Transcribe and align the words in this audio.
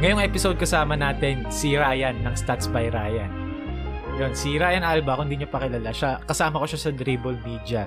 Ngayong 0.00 0.24
episode 0.24 0.56
kasama 0.56 0.96
natin 0.96 1.44
si 1.52 1.76
Ryan 1.76 2.24
ng 2.24 2.32
Stats 2.32 2.72
by 2.72 2.88
Ryan. 2.88 3.28
Yun, 4.16 4.32
si 4.32 4.56
Ryan 4.56 4.80
Alba, 4.80 5.20
kung 5.20 5.28
hindi 5.28 5.44
nyo 5.44 5.52
pa 5.52 5.60
kilala, 5.60 5.92
siya, 5.92 6.16
kasama 6.24 6.56
ko 6.56 6.64
siya 6.64 6.88
sa 6.88 6.90
Dribble 6.96 7.36
Media. 7.44 7.84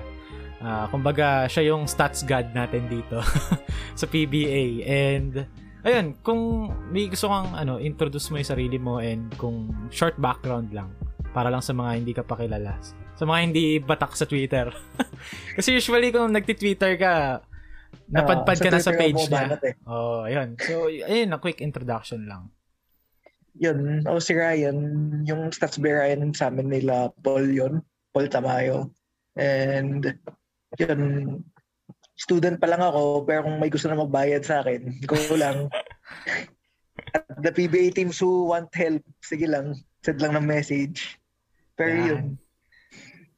Uh, 0.62 0.86
kumbaga, 0.94 1.50
siya 1.50 1.74
yung 1.74 1.90
stats 1.90 2.22
god 2.22 2.54
natin 2.54 2.86
dito 2.86 3.18
sa 3.98 4.06
PBA. 4.06 4.86
And, 4.86 5.42
ayun, 5.82 6.14
kung 6.22 6.70
may 6.94 7.10
gusto 7.10 7.34
kang 7.34 7.50
ano, 7.50 7.82
introduce 7.82 8.30
mo 8.30 8.38
yung 8.38 8.46
sarili 8.46 8.78
mo 8.78 9.02
and 9.02 9.34
kung 9.34 9.74
short 9.90 10.14
background 10.14 10.70
lang, 10.70 10.94
para 11.34 11.50
lang 11.50 11.66
sa 11.66 11.74
mga 11.74 11.90
hindi 11.98 12.14
ka 12.14 12.22
pa 12.22 12.38
kilala. 12.38 12.78
Sa 13.18 13.26
mga 13.26 13.38
hindi 13.42 13.82
batak 13.82 14.14
sa 14.14 14.22
Twitter. 14.22 14.70
Kasi 15.58 15.74
usually 15.74 16.14
kung 16.14 16.30
nagti-Twitter 16.30 16.94
ka, 16.94 17.42
Napadpad 18.08 18.58
ka 18.60 18.70
na 18.70 18.80
sa 18.82 18.92
page 18.92 19.16
niya. 19.16 19.56
Eh. 19.64 19.74
Oh, 19.88 20.28
ayun. 20.28 20.58
So, 20.60 20.88
ayun, 20.88 21.32
a 21.32 21.40
quick 21.40 21.64
introduction 21.64 22.28
lang. 22.28 22.52
Yun, 23.54 24.02
ako 24.02 24.18
si 24.18 24.34
Ryan, 24.34 24.78
yung 25.24 25.54
stats 25.54 25.78
by 25.78 25.94
Ryan 25.94 26.34
sa 26.34 26.50
amin 26.50 26.68
nila, 26.68 27.14
Paul 27.22 27.46
yun, 27.48 27.86
Paul 28.10 28.26
Tamayo. 28.26 28.90
And, 29.38 30.18
yun, 30.74 31.00
student 32.18 32.58
pa 32.58 32.66
lang 32.66 32.82
ako, 32.82 33.22
pero 33.26 33.46
kung 33.46 33.58
may 33.62 33.70
gusto 33.70 33.86
na 33.86 33.98
magbayad 33.98 34.42
sa 34.42 34.62
akin, 34.62 34.90
ko 35.10 35.16
lang. 35.38 35.70
At 37.14 37.26
the 37.42 37.54
PBA 37.54 37.94
teams 37.94 38.18
who 38.18 38.50
want 38.50 38.74
help, 38.74 39.02
sige 39.22 39.46
lang, 39.46 39.78
send 40.02 40.18
lang 40.18 40.34
ng 40.34 40.46
message. 40.46 41.18
Pero 41.78 41.94
Yan. 41.94 42.06
yun. 42.06 42.24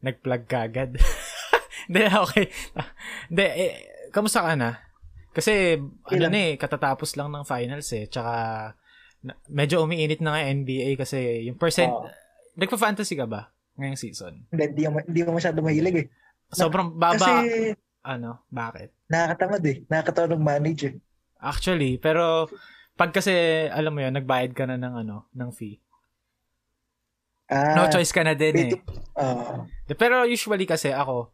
Nag-plug 0.00 0.44
ka 0.48 0.68
agad. 0.68 0.96
Hindi, 1.86 2.02
okay. 2.08 2.44
Hindi, 3.28 3.46
eh, 3.46 3.74
kamusta 4.16 4.40
ka 4.40 4.56
na? 4.56 4.80
Kasi, 5.36 5.76
ano 6.08 6.26
na 6.32 6.40
eh, 6.40 6.56
katatapos 6.56 7.12
lang 7.20 7.28
ng 7.28 7.44
finals 7.44 7.92
eh. 7.92 8.08
Tsaka, 8.08 8.72
medyo 9.52 9.84
umiinit 9.84 10.24
na 10.24 10.32
nga 10.32 10.48
NBA 10.48 10.96
kasi 10.96 11.44
yung 11.44 11.60
percent, 11.60 11.92
oh. 11.92 12.08
nagpa-fantasy 12.56 13.20
ka 13.20 13.28
ba 13.28 13.52
ngayong 13.76 14.00
season? 14.00 14.32
Hindi, 14.48 14.64
hindi, 14.72 14.82
hindi 14.88 15.20
mo 15.28 15.36
masyado 15.36 15.60
mahilig 15.60 15.96
eh. 16.00 16.06
Sobrang 16.48 16.96
baba. 16.96 17.20
Kasi, 17.20 17.76
ano, 18.00 18.40
bakit? 18.48 18.96
Nakakatamad 19.12 19.62
eh. 19.68 19.76
Nakakatamad 19.92 20.40
manage 20.40 20.82
eh. 20.88 20.94
Actually, 21.36 22.00
pero 22.00 22.48
pag 22.96 23.12
kasi, 23.12 23.68
alam 23.68 23.92
mo 23.92 24.00
yun, 24.00 24.16
nagbayad 24.16 24.56
ka 24.56 24.64
na 24.64 24.80
ng 24.80 25.04
ano, 25.04 25.28
ng 25.36 25.50
fee. 25.52 25.76
Ah, 27.46 27.78
no 27.78 27.86
choice 27.86 28.10
ka 28.10 28.26
na 28.26 28.34
din 28.34 28.56
eh. 28.58 28.70
Uh, 29.14 29.62
pero 29.94 30.26
usually 30.26 30.66
kasi 30.66 30.90
ako, 30.90 31.30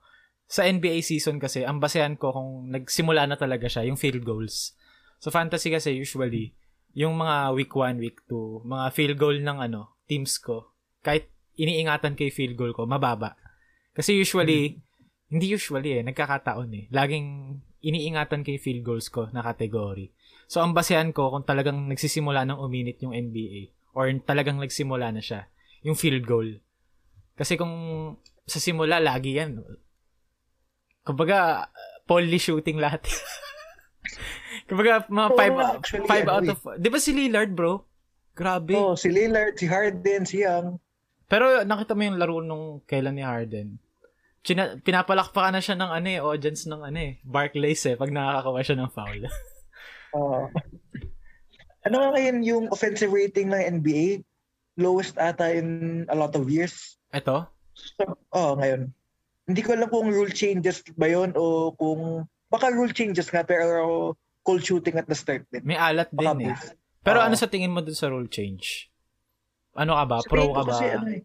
sa 0.53 0.69
NBA 0.69 1.01
season 1.01 1.41
kasi, 1.41 1.65
ang 1.65 1.81
basehan 1.81 2.21
ko 2.21 2.29
kung 2.37 2.69
nagsimula 2.69 3.25
na 3.25 3.41
talaga 3.41 3.73
siya, 3.73 3.89
yung 3.89 3.97
field 3.97 4.21
goals. 4.21 4.77
So, 5.17 5.33
fantasy 5.33 5.73
kasi 5.73 5.97
usually, 5.97 6.53
yung 6.93 7.17
mga 7.17 7.57
week 7.57 7.73
1, 7.73 7.97
week 7.97 8.21
2, 8.29 8.69
mga 8.69 8.87
field 8.93 9.17
goal 9.17 9.37
ng 9.41 9.65
ano, 9.65 9.97
teams 10.05 10.37
ko, 10.37 10.77
kahit 11.01 11.33
iniingatan 11.57 12.13
kay 12.13 12.29
field 12.29 12.61
goal 12.61 12.77
ko, 12.77 12.85
mababa. 12.85 13.33
Kasi 13.97 14.13
usually, 14.13 14.77
hmm. 14.77 15.33
hindi 15.33 15.57
usually 15.57 15.97
eh, 15.97 16.03
nagkakataon 16.05 16.71
eh. 16.77 16.85
Laging 16.93 17.57
iniingatan 17.81 18.45
kay 18.45 18.61
field 18.61 18.85
goals 18.85 19.09
ko 19.09 19.33
na 19.33 19.41
category. 19.41 20.13
So, 20.53 20.61
ang 20.61 20.77
basehan 20.77 21.17
ko 21.17 21.33
kung 21.33 21.49
talagang 21.49 21.89
nagsisimula 21.89 22.45
ng 22.45 22.61
uminit 22.61 23.01
yung 23.01 23.17
NBA 23.17 23.73
or 23.97 24.13
talagang 24.21 24.61
nagsimula 24.61 25.17
na 25.17 25.25
siya, 25.25 25.49
yung 25.81 25.97
field 25.97 26.29
goal. 26.29 26.61
Kasi 27.41 27.57
kung 27.57 27.73
sa 28.45 28.61
simula, 28.61 29.01
lagi 29.01 29.41
yan. 29.41 29.65
Kumbaga, 31.03 31.67
poly 32.07 32.39
shooting 32.39 32.79
lahat. 32.79 33.03
Kumbaga, 34.71 35.03
mga 35.11 35.29
5 35.35 35.51
oh, 35.59 36.07
five 36.07 36.29
out 36.31 36.47
of... 36.47 36.59
Di 36.79 36.89
ba 36.89 36.99
si 37.03 37.11
Lillard, 37.11 37.51
bro? 37.51 37.83
Grabe. 38.33 38.79
Oh, 38.79 38.95
si 38.95 39.11
Lillard, 39.11 39.59
si 39.59 39.67
Harden, 39.67 40.23
si 40.23 40.47
Young. 40.47 40.79
Pero 41.27 41.67
nakita 41.67 41.99
mo 41.99 42.03
yung 42.07 42.19
laro 42.23 42.39
nung 42.41 42.81
kailan 42.87 43.19
ni 43.19 43.25
Harden. 43.27 43.77
China, 44.43 44.79
pinapalakpakan 44.79 45.59
na 45.59 45.63
siya 45.63 45.79
ng 45.79 45.91
ano 45.91 46.09
eh, 46.09 46.21
audience 46.23 46.67
ng 46.67 46.83
ano 46.83 46.99
eh, 46.99 47.23
Barclays 47.23 47.83
eh, 47.87 47.95
pag 47.95 48.11
nakakakuha 48.11 48.63
siya 48.63 48.79
ng 48.79 48.91
foul. 48.91 49.21
Oo. 50.19 50.47
uh, 50.47 50.47
ano 51.83 51.95
nga 51.99 52.09
ngayon 52.15 52.37
yung 52.47 52.65
offensive 52.71 53.11
rating 53.11 53.51
ng 53.51 53.83
NBA? 53.83 54.23
Lowest 54.79 55.19
ata 55.19 55.51
in 55.51 56.03
a 56.09 56.17
lot 56.17 56.33
of 56.39 56.47
years. 56.49 56.97
Ito? 57.11 57.51
So, 57.75 58.19
oh, 58.33 58.55
ngayon 58.57 58.95
hindi 59.47 59.61
ko 59.61 59.75
alam 59.75 59.89
kung 59.91 60.09
rule 60.11 60.31
changes 60.31 60.83
ba 60.95 61.11
yon 61.11 61.35
o 61.35 61.75
kung 61.75 62.27
baka 62.47 62.71
rule 62.71 62.95
changes 62.95 63.27
nga 63.33 63.43
pero 63.43 64.15
cold 64.43 64.63
shooting 64.63 64.99
at 64.99 65.07
the 65.07 65.17
start 65.17 65.47
din. 65.51 65.63
May 65.63 65.79
alat 65.79 66.11
din 66.11 66.51
eh. 66.51 66.57
Pero 67.03 67.19
uh, 67.23 67.27
ano 67.27 67.35
sa 67.35 67.51
tingin 67.51 67.75
mo 67.75 67.83
dun 67.83 67.95
sa 67.97 68.11
rule 68.11 68.31
change? 68.31 68.91
Ano 69.75 69.99
ka 69.99 70.05
ba? 70.07 70.17
Pro 70.27 70.53
ka 70.55 70.63
ba? 70.63 70.73
Kasi, 70.75 70.87
ano 70.93 71.09
eh. 71.11 71.23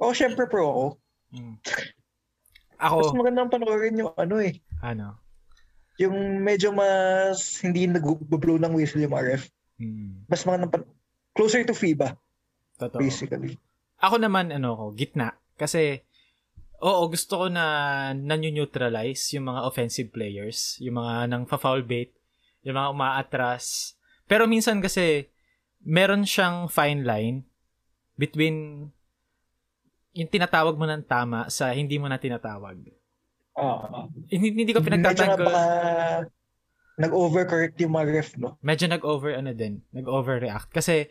Oh, 0.00 0.14
syempre 0.16 0.48
pro 0.48 0.64
ako. 0.66 0.86
Hmm. 1.30 1.56
Ako. 2.80 2.96
Mas 3.04 3.18
magandang 3.20 3.50
panoorin 3.52 4.00
yung 4.00 4.10
ano 4.16 4.36
eh. 4.40 4.56
Ano? 4.80 5.20
Yung 6.00 6.40
medyo 6.40 6.72
mas 6.72 7.60
hindi 7.60 7.84
nag-blow 7.84 8.56
ng 8.56 8.72
whistle 8.72 9.04
yung 9.04 9.12
RF. 9.12 9.52
Hmm. 9.76 10.24
Mas 10.26 10.42
magandang 10.48 10.72
pan- 10.72 10.90
closer 11.36 11.62
to 11.68 11.76
FIBA. 11.76 12.16
Totoo. 12.80 12.98
Basically. 12.98 13.60
Ako 14.00 14.16
naman, 14.16 14.48
ano 14.48 14.72
ko, 14.72 14.84
gitna. 14.96 15.36
Kasi, 15.60 16.00
Oo, 16.80 17.12
gusto 17.12 17.44
ko 17.44 17.46
na 17.52 17.64
nanyo-neutralize 18.16 19.36
yung 19.36 19.52
mga 19.52 19.60
offensive 19.68 20.08
players, 20.08 20.80
yung 20.80 20.96
mga 20.96 21.28
nang 21.28 21.44
foul 21.44 21.84
bait, 21.84 22.08
yung 22.64 22.76
mga 22.80 22.92
umaatras. 22.96 23.96
Pero 24.24 24.48
minsan 24.48 24.80
kasi 24.80 25.28
meron 25.84 26.24
siyang 26.24 26.72
fine 26.72 27.04
line 27.04 27.36
between 28.16 28.88
yung 30.16 30.30
tinatawag 30.32 30.76
mo 30.76 30.88
ng 30.88 31.04
tama 31.04 31.52
sa 31.52 31.72
hindi 31.72 32.00
mo 32.00 32.08
na 32.08 32.16
tinatawag. 32.16 32.80
Oo. 33.60 33.84
Uh, 33.84 34.06
hindi, 34.32 34.64
hindi 34.64 34.72
ko 34.72 34.80
pinagtatanggol. 34.80 35.36
Medyo 35.36 35.52
baka 35.52 35.64
nag-overcorrect 37.00 37.76
yung 37.80 37.92
mga 37.96 38.06
ref, 38.12 38.30
no? 38.36 38.60
Medyo 38.60 38.86
nag-over, 38.92 39.32
ano 39.36 39.56
din, 39.56 39.80
nag-overreact. 39.92 40.68
Kasi 40.68 41.08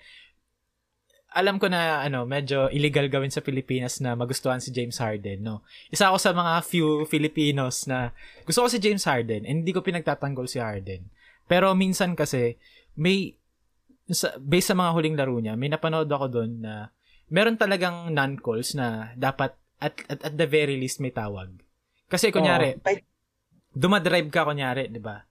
alam 1.29 1.61
ko 1.61 1.69
na 1.69 2.01
ano, 2.01 2.25
medyo 2.25 2.73
illegal 2.73 3.05
gawin 3.05 3.29
sa 3.29 3.45
Pilipinas 3.45 4.01
na 4.01 4.17
magustuhan 4.17 4.57
si 4.57 4.73
James 4.73 4.97
Harden, 4.97 5.45
no. 5.45 5.61
Isa 5.93 6.09
ako 6.09 6.17
sa 6.17 6.33
mga 6.33 6.53
few 6.65 7.05
Filipinos 7.05 7.85
na 7.85 8.13
gusto 8.49 8.65
ko 8.65 8.67
si 8.67 8.81
James 8.81 9.05
Harden 9.05 9.45
and 9.45 9.61
hindi 9.61 9.69
ko 9.69 9.85
pinagtatanggol 9.85 10.49
si 10.49 10.57
Harden. 10.57 11.05
Pero 11.45 11.73
minsan 11.77 12.17
kasi 12.17 12.57
may 12.97 13.37
sa, 14.09 14.33
based 14.41 14.73
sa 14.73 14.77
mga 14.77 14.91
huling 14.93 15.17
laro 15.17 15.37
niya, 15.37 15.53
may 15.53 15.69
napanood 15.69 16.09
ako 16.09 16.25
doon 16.41 16.65
na 16.65 16.89
meron 17.29 17.61
talagang 17.61 18.09
non-calls 18.09 18.73
na 18.73 19.13
dapat 19.13 19.53
at, 19.77 19.93
at, 20.09 20.19
at 20.25 20.33
the 20.33 20.49
very 20.49 20.81
least 20.81 20.97
may 20.97 21.13
tawag. 21.13 21.53
Kasi 22.09 22.33
kunyari, 22.33 22.73
oh, 22.73 22.97
dumadrive 23.69 24.33
ka 24.33 24.49
kunyari, 24.49 24.89
'di 24.89 24.97
ba? 24.97 25.29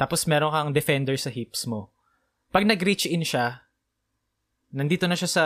Tapos 0.00 0.24
meron 0.24 0.56
kang 0.56 0.72
defender 0.72 1.20
sa 1.20 1.28
hips 1.28 1.68
mo. 1.68 1.92
Pag 2.48 2.64
nag-reach 2.64 3.04
in 3.04 3.20
siya, 3.20 3.69
nandito 4.70 5.06
na 5.06 5.18
siya 5.18 5.30
sa 5.30 5.44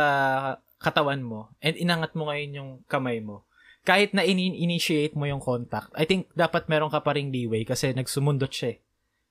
katawan 0.81 1.25
mo 1.25 1.53
and 1.65 1.77
inangat 1.81 2.13
mo 2.13 2.29
ngayon 2.29 2.51
yung 2.57 2.71
kamay 2.89 3.21
mo, 3.25 3.49
kahit 3.85 4.17
na 4.17 4.25
in-initiate 4.25 5.13
mo 5.13 5.29
yung 5.29 5.45
contact, 5.45 5.93
I 5.93 6.09
think 6.09 6.33
dapat 6.33 6.69
meron 6.73 6.89
ka 6.89 7.05
pa 7.05 7.13
ring 7.13 7.29
leeway 7.29 7.69
kasi 7.69 7.93
nagsumundot 7.93 8.49
siya 8.49 8.77
eh. 8.77 8.79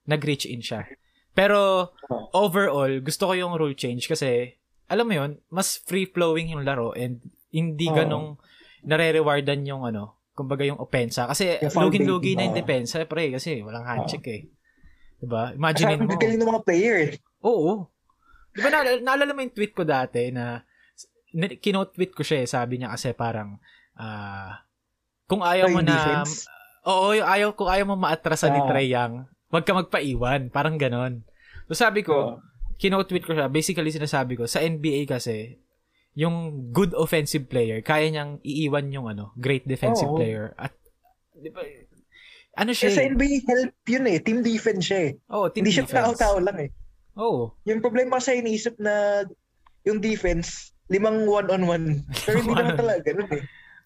Nag-reach 0.06 0.46
in 0.46 0.62
siya. 0.62 0.86
Pero 1.34 1.90
overall, 2.38 3.02
gusto 3.02 3.30
ko 3.30 3.34
yung 3.34 3.58
rule 3.58 3.74
change 3.74 4.06
kasi 4.06 4.54
alam 4.86 5.09
mo 5.09 5.14
yun, 5.18 5.31
mas 5.50 5.81
free-flowing 5.90 6.54
yung 6.54 6.62
laro 6.62 6.94
and 6.94 7.18
hindi 7.50 7.90
ganong 7.90 8.38
nare-rewardan 8.86 9.66
yung 9.66 9.90
ano, 9.90 10.22
kumbaga 10.38 10.66
yung 10.66 10.78
opensa. 10.78 11.25
Kasi 11.25 11.58
lugin-lugi 11.74 12.38
na 12.38 12.50
yung 12.50 12.58
depensa, 12.58 13.02
pre, 13.10 13.34
kasi 13.34 13.66
walang 13.66 13.90
handshake 13.90 14.30
eh. 14.30 14.42
Diba? 15.24 15.56
Imagine 15.56 15.98
mo. 15.98 16.14
Ang 16.14 16.38
ng 16.38 16.50
mga 16.52 16.64
player. 16.68 16.98
Oo. 17.42 17.88
Di 18.54 18.60
ba 18.62 18.70
na, 18.70 18.86
naalala 19.02 19.34
mo 19.34 19.42
yung 19.42 19.56
tweet 19.56 19.74
ko 19.74 19.82
dati 19.84 20.30
na 20.30 20.62
kino-tweet 21.34 22.14
ko 22.14 22.22
siya 22.22 22.46
eh, 22.46 22.48
sabi 22.48 22.78
niya 22.78 22.94
kasi 22.94 23.18
parang 23.18 23.58
uh, 23.98 24.54
kung 25.26 25.42
ayaw 25.42 25.74
mo 25.74 25.82
na 25.82 25.98
defense? 25.98 26.46
Oo, 26.86 27.18
ayaw 27.18 27.58
kung 27.58 27.72
ayaw 27.72 27.90
mo 27.90 27.96
maatrasan 27.98 28.54
uh, 28.54 28.56
ni. 28.56 28.62
Trey 28.70 28.88
Young, 28.94 29.26
wag 29.50 29.66
ka 29.66 29.74
magpaiwan, 29.74 30.54
parang 30.54 30.78
ganon. 30.78 31.26
So 31.66 31.74
sabi 31.74 32.06
ko, 32.06 32.38
uh, 32.38 32.42
kino-tweet 32.78 33.26
ko 33.26 33.34
siya, 33.34 33.50
basically 33.50 33.90
sinasabi 33.90 34.38
ko, 34.38 34.46
sa 34.46 34.62
NBA 34.62 35.10
kasi, 35.10 35.58
yung 36.14 36.70
good 36.70 36.94
offensive 36.94 37.50
player, 37.50 37.82
kaya 37.82 38.14
niyang 38.14 38.38
iiwan 38.46 38.94
yung 38.94 39.10
ano, 39.10 39.34
great 39.42 39.66
defensive 39.66 40.14
oh. 40.14 40.18
player. 40.22 40.54
At, 40.62 40.78
di 41.34 41.50
ba, 41.50 41.66
ano 42.54 42.70
siya? 42.70 42.94
Eh, 42.94 42.98
sa 43.02 43.06
NBA 43.10 43.50
help 43.50 43.74
yun 43.90 44.06
eh, 44.06 44.22
team 44.22 44.46
defense 44.46 44.86
siya 44.86 45.00
eh. 45.10 45.12
Oh, 45.34 45.50
team 45.50 45.66
Hindi 45.66 45.74
defense. 45.74 45.90
siya 45.90 46.06
tao-tao 46.06 46.38
lang 46.38 46.58
eh. 46.62 46.70
Oo. 47.18 47.54
Yung 47.69 47.81
problema 47.81 48.18
sa 48.18 48.33
iniisip 48.33 48.77
na 48.81 49.25
yung 49.86 50.00
defense, 50.00 50.74
limang 50.89 51.27
one-on-one. 51.27 52.01
Pero 52.25 52.42
hindi 52.42 52.54
naman 52.56 52.77
talaga 52.81 53.01
ganun 53.13 53.31
eh. 53.33 53.44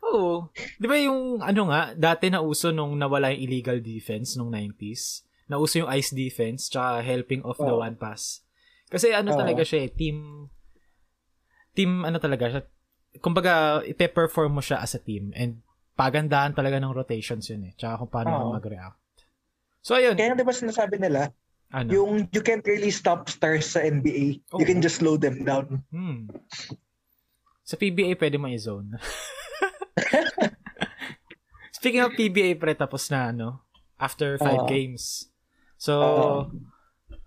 Oo. 0.08 0.54
Di 0.80 0.86
ba 0.88 0.96
yung 0.96 1.42
ano 1.44 1.62
nga, 1.68 1.92
dati 1.98 2.32
na 2.32 2.40
uso 2.40 2.72
nung 2.72 2.96
nawala 2.96 3.34
yung 3.34 3.44
illegal 3.50 3.80
defense 3.84 4.38
nung 4.40 4.54
90s. 4.54 5.28
Nauso 5.48 5.84
yung 5.84 5.92
ice 5.92 6.12
defense 6.12 6.68
tsaka 6.72 7.04
helping 7.04 7.44
off 7.44 7.60
oh. 7.60 7.68
the 7.68 7.76
one 7.76 7.96
pass. 7.96 8.44
Kasi 8.88 9.12
ano 9.12 9.36
Oo. 9.36 9.40
talaga 9.40 9.64
siya 9.68 9.88
eh, 9.88 9.92
team, 9.92 10.48
team 11.76 12.08
ano 12.08 12.20
talaga 12.24 12.46
siya, 12.48 12.62
kumbaga, 13.20 13.84
ipe-perform 13.84 14.60
mo 14.60 14.62
siya 14.64 14.80
as 14.80 14.96
a 14.96 15.02
team 15.02 15.36
and 15.36 15.60
pagandahan 15.98 16.54
talaga 16.54 16.78
ng 16.78 16.94
rotations 16.94 17.50
yun 17.52 17.68
eh. 17.68 17.74
Tsaka 17.76 18.06
kung 18.06 18.12
paano 18.12 18.30
ka 18.38 18.46
mag-react. 18.62 19.00
So, 19.82 19.98
ayun. 19.98 20.16
Kaya 20.16 20.36
di 20.36 20.46
ba 20.46 20.54
sinasabi 20.54 21.00
nila, 21.02 21.32
ano? 21.74 21.90
yung 21.92 22.12
you 22.32 22.42
can't 22.44 22.64
really 22.64 22.92
stop 22.92 23.28
stars 23.28 23.76
sa 23.76 23.84
NBA. 23.84 24.42
Oo. 24.56 24.60
You 24.60 24.66
can 24.68 24.80
just 24.80 25.04
slow 25.04 25.20
them 25.20 25.44
down. 25.44 25.84
Hmm. 25.92 26.32
Sa 27.68 27.76
PBA, 27.76 28.16
pwede 28.16 28.40
mo 28.40 28.48
i-zone. 28.48 28.96
Speaking 31.78 32.00
of 32.00 32.16
PBA, 32.16 32.56
pre, 32.56 32.72
tapos 32.74 33.12
na, 33.12 33.36
ano, 33.36 33.68
after 34.00 34.40
five 34.40 34.64
Oo. 34.64 34.72
games. 34.72 35.28
So, 35.76 35.94
Oo. 36.00 36.38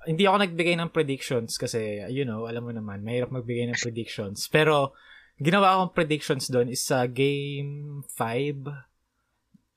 hindi 0.08 0.24
ako 0.24 0.48
nagbigay 0.48 0.80
ng 0.80 0.90
predictions 0.90 1.60
kasi, 1.60 2.00
you 2.08 2.24
know, 2.24 2.48
alam 2.48 2.64
mo 2.64 2.72
naman, 2.72 3.04
mahirap 3.04 3.28
magbigay 3.28 3.68
ng 3.68 3.76
predictions. 3.76 4.48
Pero, 4.48 4.96
ginawa 5.36 5.76
akong 5.76 5.92
predictions 5.92 6.48
doon 6.48 6.72
is 6.72 6.80
sa 6.80 7.04
game 7.04 8.00
5, 8.16 8.64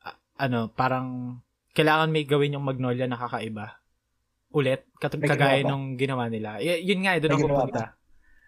ah, 0.07 0.17
ano, 0.39 0.71
parang, 0.71 1.37
kailangan 1.75 2.07
may 2.07 2.23
gawin 2.23 2.55
yung 2.55 2.63
Magnolia 2.63 3.05
na 3.05 3.19
kakaiba. 3.19 3.82
Ulit, 4.53 4.85
kat- 4.95 5.17
kagaya 5.17 5.65
nung 5.65 5.97
ginawa 5.97 6.29
nila. 6.29 6.57
Y- 6.57 6.85
yun 6.85 7.01
nga, 7.01 7.17
eh, 7.17 7.19
doon 7.19 7.35
ako 7.35 7.47
pupunta. 7.49 7.97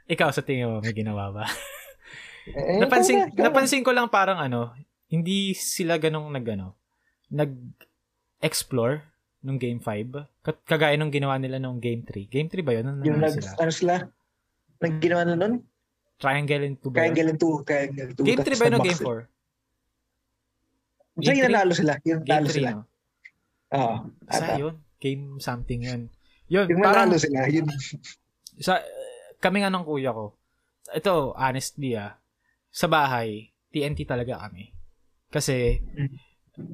Ikaw, 0.05 0.29
sa 0.29 0.41
tingin 0.41 0.69
mo, 0.69 0.77
may 0.79 0.93
ginawa 0.93 1.33
ba? 1.33 1.43
Eh, 2.45 2.77
napansin, 2.77 3.17
ikaw 3.17 3.25
na, 3.25 3.31
ikaw 3.31 3.41
na. 3.41 3.45
napansin 3.49 3.81
ko 3.81 3.89
lang 3.89 4.05
parang 4.07 4.37
ano, 4.37 4.69
hindi 5.07 5.51
sila 5.51 5.97
ganong 5.97 6.29
nag, 6.29 6.45
ano, 6.47 6.77
nag-explore 7.27 9.01
nung 9.41 9.57
game 9.57 9.81
5. 9.81 10.13
Kat- 10.39 10.61
Kagaya 10.63 10.93
nung 10.93 11.09
ginawa 11.09 11.37
nila 11.37 11.57
nung 11.57 11.77
game 11.77 12.01
3. 12.01 12.25
Game 12.25 12.45
3 12.45 12.61
ba 12.61 12.71
yun? 12.71 12.85
Ano, 12.87 13.01
Yung 13.01 13.17
nag, 13.17 13.33
sila? 13.33 13.49
ano 13.57 13.71
sila? 13.71 13.93
Nag 14.77 14.93
ginawa 14.99 15.21
na 15.23 15.33
nun? 15.33 15.53
Triangle 16.15 16.63
and 16.63 16.77
2 16.77 16.85
ba? 16.85 16.95
Triangle 16.95 17.27
and 17.27 17.39
two, 17.39 17.53
triangle 17.61 18.09
two. 18.13 18.23
Game 18.23 18.39
3 18.39 18.45
tapos 18.45 18.59
ba 18.61 18.65
yun 18.67 18.75
o 18.75 18.79
game 18.79 19.01
4? 19.01 19.19
Basta 21.15 21.31
yung 21.31 21.45
nanalo 21.45 21.73
sila. 21.73 21.93
Yung 22.03 22.21
Game 22.21 22.29
nanalo 22.29 22.47
3, 22.47 22.53
sila. 22.53 22.69
no? 22.71 22.81
Oo. 23.73 23.95
Basta 24.21 24.45
ata. 24.45 24.61
yun. 24.61 24.75
Game 24.99 25.37
something 25.43 25.83
yun. 25.83 26.01
Yun, 26.47 26.69
Yung 26.69 26.81
parang, 26.81 27.09
sila. 27.17 27.49
Yun. 27.49 27.65
sa, 28.61 28.79
kami 29.41 29.65
nga 29.65 29.73
ng 29.73 29.85
kuya 29.85 30.13
ko, 30.13 30.37
ito, 30.93 31.33
honestly 31.33 31.97
ah, 31.97 32.17
sa 32.69 32.85
bahay, 32.85 33.49
TNT 33.73 34.05
talaga 34.05 34.45
kami. 34.45 34.71
Kasi, 35.33 35.81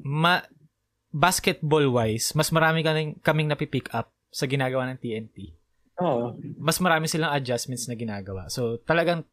ma, 0.04 0.44
basketball-wise, 1.12 2.36
mas 2.36 2.52
marami 2.52 2.84
kaming, 2.84 3.20
kaming 3.20 3.48
napipick 3.50 3.88
up 3.92 4.12
sa 4.32 4.48
ginagawa 4.48 4.88
ng 4.92 5.00
TNT. 5.00 5.36
Oo. 6.00 6.36
Mas 6.56 6.80
marami 6.80 7.08
silang 7.08 7.32
adjustments 7.36 7.88
na 7.88 7.96
ginagawa. 7.96 8.48
So, 8.48 8.80
talagang, 8.80 9.24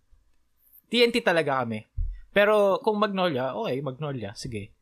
TNT 0.90 1.22
talaga 1.22 1.62
kami. 1.64 1.86
Pero, 2.34 2.82
kung 2.82 2.98
Magnolia, 2.98 3.54
okay, 3.54 3.80
Magnolia, 3.80 4.34
sige. 4.34 4.74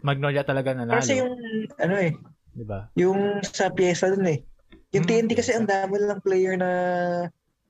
Magnolia 0.00 0.46
talaga 0.46 0.72
nanalo. 0.72 1.02
Kasi 1.02 1.18
yung, 1.18 1.34
ano 1.82 1.94
eh, 1.98 2.12
di 2.54 2.64
ba? 2.64 2.86
yung 2.94 3.42
sa 3.42 3.70
pyesa 3.74 4.10
dun 4.14 4.26
eh. 4.30 4.40
Yung 4.94 5.06
Hmm, 5.06 5.26
TNT 5.26 5.38
kasi 5.38 5.54
ang 5.54 5.66
dami 5.66 5.98
lang 5.98 6.22
player 6.22 6.54
na 6.58 6.70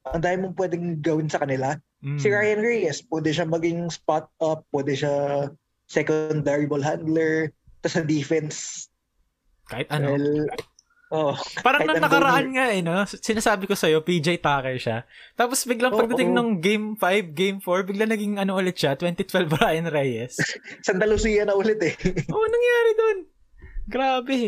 ang 0.08 0.22
dami 0.24 0.36
mong 0.44 0.56
pwedeng 0.56 1.00
gawin 1.00 1.28
sa 1.28 1.40
kanila. 1.40 1.76
Mm. 2.00 2.16
Si 2.16 2.26
Ryan 2.32 2.60
Reyes, 2.64 2.98
pwede 3.12 3.28
siya 3.28 3.44
maging 3.44 3.92
spot 3.92 4.28
up, 4.40 4.64
pwede 4.72 4.96
siya 4.96 5.14
secondary 5.84 6.64
ball 6.64 6.80
handler, 6.80 7.52
tapos 7.84 8.00
sa 8.00 8.04
defense, 8.04 8.88
Kahit 9.68 9.86
ano. 9.92 10.16
well, 10.16 10.48
oh, 11.10 11.34
Parang 11.60 11.84
nung 11.84 12.00
nakaraan 12.00 12.48
nga 12.54 12.66
eh, 12.70 12.80
no? 12.80 13.02
Sinasabi 13.04 13.66
ko 13.66 13.74
sa'yo, 13.74 14.06
PJ 14.06 14.40
Tucker 14.40 14.78
siya. 14.78 14.98
Tapos 15.34 15.66
biglang 15.66 15.92
pagdating 15.92 16.30
oo. 16.32 16.36
nung 16.38 16.50
game 16.62 16.94
5, 16.96 17.34
game 17.34 17.58
4, 17.58 17.90
bigla 17.90 18.06
naging 18.06 18.38
ano 18.38 18.56
ulit 18.56 18.78
siya, 18.78 18.94
2012 18.94 19.50
Ryan 19.60 19.88
Reyes. 19.90 20.38
Santa 20.86 21.04
Lucia 21.04 21.42
na 21.44 21.58
ulit 21.58 21.82
eh. 21.82 21.94
Oo, 22.32 22.46
nangyari 22.46 22.90
dun. 22.94 23.18
Grabe. 23.90 24.38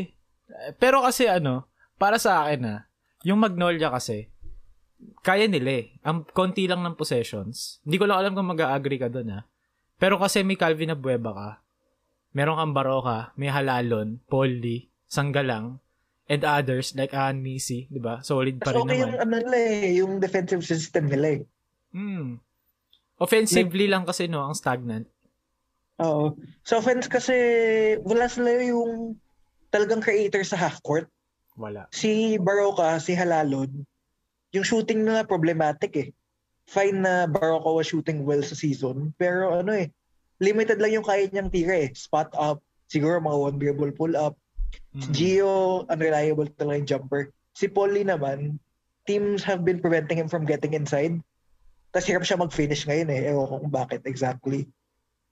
Eh, 0.48 0.72
Pero 0.78 1.02
kasi 1.02 1.26
ano, 1.26 1.66
para 1.98 2.16
sa 2.22 2.46
akin 2.46 2.62
ah, 2.64 2.80
yung 3.26 3.42
Magnolia 3.42 3.90
kasi, 3.90 4.30
kaya 5.22 5.50
nila 5.50 5.82
eh. 5.82 5.86
Ang 6.06 6.26
konti 6.30 6.70
lang 6.70 6.86
ng 6.86 6.94
possessions. 6.94 7.82
Hindi 7.82 7.98
ko 7.98 8.06
lang 8.06 8.22
alam 8.22 8.32
kung 8.38 8.50
mag-agree 8.54 9.02
ka 9.02 9.10
dun 9.10 9.34
ah. 9.34 9.42
Pero 9.98 10.18
kasi 10.18 10.42
may 10.46 10.58
Calvin 10.58 10.94
Abueva 10.94 11.30
ka, 11.34 11.50
meron 12.34 12.58
kang 12.58 12.74
Baroka, 12.74 13.30
may 13.38 13.50
Halalon, 13.50 14.18
Lee, 14.30 14.90
Sanggalang, 15.06 15.78
and 16.30 16.42
others 16.46 16.94
like 16.94 17.14
Ahan 17.14 17.42
Misi, 17.42 17.90
di 17.90 17.98
ba? 17.98 18.22
Solid 18.22 18.62
pa 18.62 18.72
rin 18.72 18.86
okay 18.86 18.98
naman. 18.98 19.02
yung 19.02 19.14
ano 19.18 19.34
nila 19.42 19.58
eh, 19.58 19.90
yung 19.98 20.12
defensive 20.22 20.62
system 20.62 21.10
nila 21.10 21.40
eh. 21.40 21.42
Hmm. 21.92 22.38
Offensively 23.22 23.86
lang 23.86 24.06
kasi 24.06 24.26
no, 24.26 24.42
ang 24.42 24.56
stagnant. 24.56 25.06
Oo. 26.02 26.34
Sa 26.66 26.82
offense 26.82 27.06
kasi, 27.06 27.34
wala 28.02 28.26
sila 28.26 28.50
yung 28.64 29.14
talagang 29.70 30.02
creator 30.02 30.42
sa 30.42 30.58
half 30.58 30.82
court. 30.82 31.06
Wala. 31.54 31.86
Si 31.92 32.40
Baroka, 32.40 32.98
si 32.98 33.12
Halalon, 33.14 33.70
yung 34.52 34.66
shooting 34.66 35.04
nila 35.04 35.22
problematic 35.22 35.92
eh. 35.94 36.08
Fine 36.66 36.98
na 37.04 37.14
Baroka 37.28 37.70
was 37.70 37.86
shooting 37.86 38.24
well 38.26 38.40
sa 38.42 38.56
season, 38.56 39.12
pero 39.20 39.60
ano 39.60 39.74
eh, 39.76 39.92
limited 40.42 40.80
lang 40.80 40.96
yung 40.96 41.06
kaya 41.06 41.28
niyang 41.28 41.52
tira 41.52 41.86
eh. 41.86 41.90
Spot 41.94 42.30
up, 42.34 42.58
siguro 42.90 43.22
mga 43.22 43.38
one 43.38 43.56
dribble 43.60 43.94
pull 43.94 44.14
up. 44.16 44.34
Si 44.92 45.08
Mm. 45.08 45.14
Gio, 45.16 45.54
unreliable 45.88 46.48
talaga 46.52 46.78
yung 46.78 46.90
jumper. 46.90 47.22
Si 47.56 47.68
Paulie 47.68 48.04
naman, 48.04 48.60
teams 49.08 49.40
have 49.44 49.64
been 49.64 49.80
preventing 49.80 50.20
him 50.20 50.28
from 50.28 50.44
getting 50.44 50.76
inside. 50.76 51.16
Tapos 51.92 52.08
hirap 52.08 52.24
siya 52.24 52.40
mag-finish 52.40 52.88
ngayon 52.88 53.08
eh. 53.12 53.20
Ewan 53.32 53.48
ko 53.48 53.54
kung 53.64 53.72
bakit 53.72 54.02
exactly. 54.08 54.68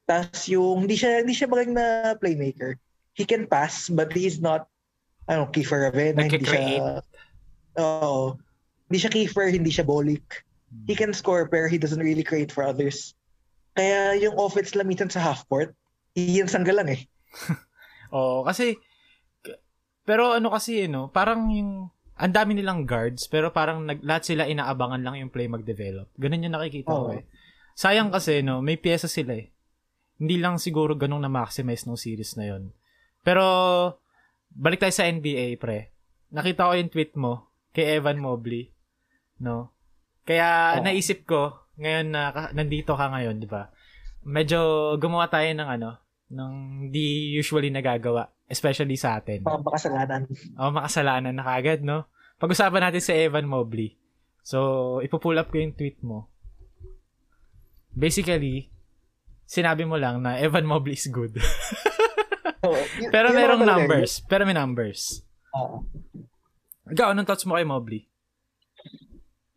Tapos 0.04 0.48
yung, 0.48 0.84
hindi 0.84 0.96
siya, 0.96 1.24
hindi 1.24 1.32
siya 1.32 1.48
magaling 1.48 1.76
na 1.76 2.16
playmaker. 2.16 2.76
He 3.16 3.24
can 3.24 3.48
pass, 3.48 3.88
but 3.88 4.12
he's 4.12 4.40
not, 4.40 4.68
ano, 5.28 5.48
Kiefer 5.48 5.88
Ravena. 5.88 6.24
Hindi 6.24 6.44
siya, 6.44 7.00
oo. 7.78 8.36
Hindi 8.88 8.98
siya 8.98 9.12
Kiefer, 9.12 9.48
hindi 9.52 9.70
siya 9.72 9.86
Bolik. 9.86 10.44
He 10.86 10.94
can 10.94 11.14
score, 11.14 11.48
pero 11.50 11.66
he 11.66 11.78
doesn't 11.78 12.02
really 12.02 12.22
create 12.22 12.50
for 12.50 12.62
others. 12.62 13.14
Kaya 13.74 14.18
yung 14.18 14.38
offense 14.38 14.74
lang 14.74 14.90
minsan 14.90 15.10
sa 15.10 15.22
half 15.22 15.46
court, 15.46 15.74
iyan 16.18 16.50
sangga 16.50 16.74
lang 16.74 16.90
eh. 16.90 17.06
Oo, 18.14 18.42
kasi 18.42 18.74
pero 20.04 20.36
ano 20.36 20.48
kasi 20.50 20.84
eh, 20.84 20.88
no, 20.88 21.08
parang 21.12 21.50
yung 21.52 21.90
ang 22.20 22.32
dami 22.36 22.52
nilang 22.52 22.84
guards 22.84 23.24
pero 23.32 23.48
parang 23.48 23.80
nag, 23.88 24.04
lahat 24.04 24.28
sila 24.28 24.44
inaabangan 24.44 25.00
lang 25.00 25.16
yung 25.16 25.32
play 25.32 25.48
mag-develop. 25.48 26.12
Ganun 26.20 26.44
yung 26.44 26.54
nakikita 26.56 26.92
ko 26.92 27.08
Oo. 27.08 27.16
eh. 27.16 27.24
Sayang 27.72 28.12
kasi 28.12 28.44
no, 28.44 28.60
may 28.60 28.76
pyesa 28.76 29.08
sila 29.08 29.40
eh. 29.40 29.48
Hindi 30.20 30.36
lang 30.36 30.60
siguro 30.60 30.92
ganung 31.00 31.24
na-maximize 31.24 31.88
ng 31.88 31.96
series 31.96 32.36
na 32.36 32.44
yon. 32.52 32.76
Pero 33.24 33.44
balik 34.52 34.84
tayo 34.84 34.92
sa 34.92 35.08
NBA 35.08 35.56
pre. 35.56 35.88
Nakita 36.28 36.68
ko 36.68 36.72
yung 36.76 36.92
tweet 36.92 37.16
mo 37.16 37.48
kay 37.72 37.96
Evan 37.96 38.20
Mobley, 38.20 38.68
no? 39.40 39.72
Kaya 40.28 40.76
Oo. 40.76 40.84
naisip 40.84 41.24
ko 41.24 41.70
ngayon 41.80 42.12
na 42.12 42.52
nandito 42.52 42.92
ka 42.92 43.08
ngayon, 43.08 43.40
di 43.40 43.48
ba? 43.48 43.72
Medyo 44.28 44.94
gumawa 45.00 45.32
tayo 45.32 45.48
ng 45.48 45.64
ano, 45.64 45.96
ng 46.28 46.52
di 46.92 47.32
usually 47.32 47.72
nagagawa, 47.72 48.28
especially 48.50 48.98
sa 48.98 49.16
atin. 49.16 49.46
Mga 49.46 49.62
makasalanan. 49.62 50.22
O, 50.58 50.74
makasalanan 50.74 51.32
na 51.32 51.46
kagad, 51.46 51.80
no? 51.80 52.10
Pag-usapan 52.36 52.82
natin 52.82 53.00
si 53.00 53.14
Evan 53.14 53.46
Mobley. 53.46 53.94
So, 54.42 54.98
ipupull 55.00 55.38
up 55.38 55.48
ko 55.48 55.56
yung 55.56 55.72
tweet 55.72 56.02
mo. 56.02 56.26
Basically, 57.90 58.70
sinabi 59.44 59.86
mo 59.86 59.94
lang 59.94 60.20
na 60.20 60.38
Evan 60.38 60.66
Mobley 60.66 60.94
is 60.94 61.06
good. 61.06 61.34
Oo. 62.66 62.76
Y- 62.98 63.08
Pero 63.08 63.30
merong 63.30 63.62
numbers. 63.62 64.20
Pero 64.26 64.42
may 64.44 64.56
numbers. 64.56 65.22
Oo. 65.54 65.86
Ikaw, 66.90 67.14
anong 67.14 67.26
thoughts 67.26 67.46
mo 67.46 67.54
kay 67.54 67.64
Mobley? 67.64 68.10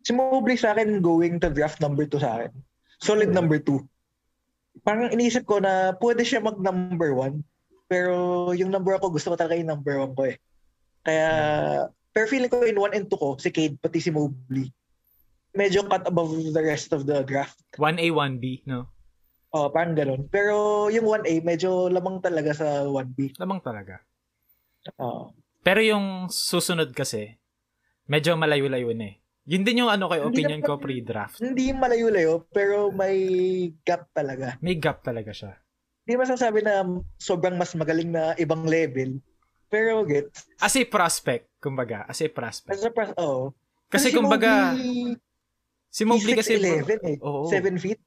Si 0.04 0.12
Mobley 0.12 0.54
sa 0.54 0.76
akin 0.76 1.00
going 1.00 1.40
to 1.40 1.48
draft 1.48 1.80
number 1.80 2.04
2 2.04 2.20
sa 2.20 2.38
akin. 2.38 2.52
Solid 3.00 3.32
number 3.32 3.58
2. 3.58 3.80
Parang 4.84 5.08
inisip 5.08 5.48
ko 5.48 5.58
na 5.58 5.96
pwede 5.96 6.22
siya 6.22 6.44
mag 6.44 6.60
number 6.60 7.16
1. 7.16 7.40
Pero 7.86 8.50
yung 8.56 8.72
number 8.72 8.96
ako, 8.96 9.12
gusto 9.12 9.32
ko 9.32 9.36
talaga 9.36 9.60
yung 9.60 9.70
number 9.70 10.00
1 10.00 10.16
ko 10.16 10.22
eh. 10.28 10.36
Kaya, 11.04 11.28
pero 12.14 12.24
feeling 12.30 12.48
ko 12.48 12.64
in 12.64 12.80
1 12.80 12.96
and 12.96 13.06
2 13.10 13.16
ko, 13.20 13.36
si 13.36 13.52
Cade 13.52 13.76
pati 13.76 14.00
si 14.00 14.08
Mobley, 14.08 14.72
medyo 15.52 15.84
cut 15.86 16.08
above 16.08 16.32
the 16.32 16.62
rest 16.64 16.96
of 16.96 17.04
the 17.04 17.20
draft. 17.22 17.60
1A, 17.76 18.08
1B, 18.10 18.64
no? 18.64 18.88
Oh, 19.54 19.70
parang 19.70 19.94
ganun. 19.94 20.26
Pero 20.32 20.88
yung 20.90 21.06
1A, 21.06 21.44
medyo 21.46 21.86
lamang 21.86 22.18
talaga 22.18 22.50
sa 22.56 22.82
1B. 22.88 23.38
Lamang 23.38 23.62
talaga. 23.62 24.02
Oo. 24.98 25.30
Pero 25.62 25.80
yung 25.80 26.28
susunod 26.28 26.90
kasi, 26.90 27.38
medyo 28.10 28.34
malayo-layo 28.34 28.92
na 28.92 29.14
eh. 29.14 29.16
Yun 29.44 29.62
din 29.64 29.84
yung 29.84 29.92
ano 29.92 30.08
kay 30.08 30.24
Hindi 30.24 30.40
opinion 30.40 30.62
ko 30.64 30.80
pre-draft. 30.80 31.36
Hindi 31.38 31.70
malayo-layo, 31.76 32.48
pero 32.48 32.88
may 32.88 33.16
gap 33.84 34.08
talaga. 34.16 34.56
May 34.64 34.80
gap 34.80 35.04
talaga 35.04 35.36
siya. 35.36 35.52
Hindi 36.04 36.14
masasabi 36.20 36.60
na 36.60 36.84
sobrang 37.16 37.56
mas 37.56 37.72
magaling 37.72 38.12
na 38.12 38.36
ibang 38.36 38.68
level. 38.68 39.18
Pero 39.72 40.04
gets. 40.04 40.44
As 40.60 40.76
a 40.76 40.84
prospect, 40.84 41.48
kumbaga. 41.58 42.04
As 42.04 42.20
a 42.20 42.28
prospect. 42.28 42.76
As 42.76 42.84
a 42.84 42.92
pres- 42.92 43.16
oh, 43.16 43.56
Kasi 43.88 44.12
kumbaga, 44.12 44.76
Mobley, 44.76 45.16
si 45.88 46.02
Mobley 46.04 46.34
kasi... 46.36 46.60
11 46.60 47.00
eh. 47.08 47.16
Oo. 47.24 47.48
7 47.48 47.74
feet. 47.80 47.98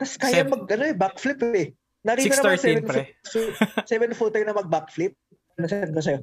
Tapos 0.00 0.16
kaya 0.16 0.40
Seven- 0.40 0.50
mag, 0.56 0.64
ano 0.72 0.84
eh, 0.88 0.96
backflip 0.96 1.38
eh. 1.52 1.68
Narito 2.00 2.32
naman 2.32 2.56
6'13", 2.56 2.80
7 2.80 2.88
pre. 2.88 3.02
foot, 3.28 3.52
7 3.84 4.16
footer 4.16 4.42
na 4.48 4.56
mag 4.56 4.72
backflip. 4.72 5.12
Nasaan 5.60 5.92
ko 5.92 6.00
sa'yo? 6.00 6.20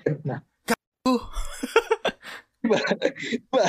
Send 0.00 0.24
na. 0.24 0.40
Ba, 2.64 3.64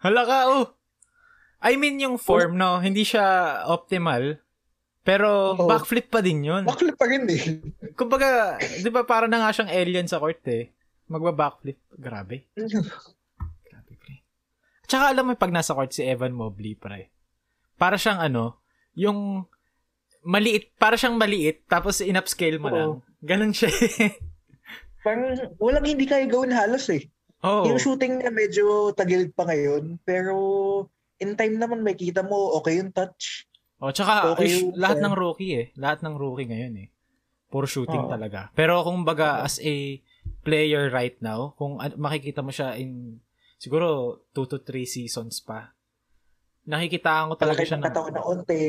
Hala 0.00 0.22
ka, 0.24 0.38
oh. 0.48 0.64
I 1.60 1.76
mean, 1.76 2.00
yung 2.00 2.16
form, 2.16 2.56
no, 2.56 2.80
hindi 2.80 3.04
siya 3.04 3.24
optimal. 3.66 4.40
Pero, 5.00 5.56
Oo. 5.56 5.64
backflip 5.64 6.08
pa 6.08 6.20
din 6.20 6.44
yun. 6.44 6.64
backflip 6.64 6.96
pa 6.96 7.04
rin 7.04 7.24
eh. 7.26 7.60
Kumbaga, 7.92 8.56
di 8.60 8.88
ba 8.88 9.04
para 9.04 9.24
na 9.24 9.40
nga 9.40 9.52
siyang 9.52 9.68
alien 9.70 10.04
sa 10.04 10.20
court 10.20 10.40
eh. 10.46 10.72
Magba-backflip. 11.06 11.80
Grabe. 11.92 12.48
Grabe, 13.68 13.92
pre. 13.96 14.24
Tsaka 14.84 15.10
alam 15.10 15.24
mo, 15.26 15.32
pag 15.34 15.52
nasa 15.52 15.72
court 15.72 15.90
si 15.90 16.04
Evan 16.04 16.32
Mobley, 16.32 16.76
pre. 16.76 17.08
Para 17.76 17.96
siyang 17.96 18.20
ano, 18.20 18.60
yung 18.92 19.44
maliit, 20.22 20.76
para 20.76 21.00
siyang 21.00 21.16
maliit, 21.16 21.64
tapos 21.64 22.00
in-upscale 22.00 22.60
mo 22.60 22.68
Oo. 22.68 22.76
lang. 22.76 22.90
Ganon 23.20 23.52
siya. 23.52 23.72
eh. 23.72 24.16
Parang 25.04 25.32
walang 25.56 25.88
hindi 25.88 26.04
kaya 26.04 26.28
gawin 26.28 26.52
halos 26.52 26.92
eh. 26.92 27.08
Oo. 27.40 27.64
Yung 27.64 27.80
shooting 27.80 28.20
niya 28.20 28.28
medyo 28.28 28.92
tagilid 28.92 29.32
pa 29.32 29.48
ngayon, 29.48 29.96
pero 30.04 30.36
in 31.20 31.36
time 31.36 31.60
naman 31.60 31.84
may 31.84 31.94
kita 31.94 32.24
mo 32.24 32.56
okay 32.58 32.80
yung 32.80 32.90
touch. 32.90 33.44
Oh, 33.80 33.92
tsaka 33.92 34.36
Okay 34.36 34.60
yung 34.60 34.76
lahat 34.76 35.00
ng 35.00 35.14
rookie 35.16 35.52
eh. 35.56 35.66
Lahat 35.76 36.04
ng 36.04 36.16
rookie 36.16 36.48
ngayon 36.48 36.74
eh. 36.84 36.88
Puro 37.48 37.64
shooting 37.64 38.08
Oo. 38.08 38.12
talaga. 38.12 38.52
Pero 38.52 38.80
kung 38.84 39.04
baga 39.04 39.44
as 39.44 39.60
a 39.60 40.00
player 40.44 40.88
right 40.92 41.16
now, 41.24 41.56
kung 41.56 41.80
makikita 41.80 42.44
mo 42.44 42.52
siya 42.52 42.76
in 42.76 43.20
siguro 43.60 44.20
2 44.32 44.52
to 44.52 44.58
3 44.64 44.84
seasons 44.88 45.44
pa. 45.44 45.76
Nakikitaan 46.64 47.32
ko 47.32 47.34
talaga 47.36 47.60
Palaki 47.60 47.68
siya 47.68 47.78
ng 47.80 47.84
ng 47.84 47.88
katawan 47.88 48.12
na 48.16 48.22
onte. 48.24 48.60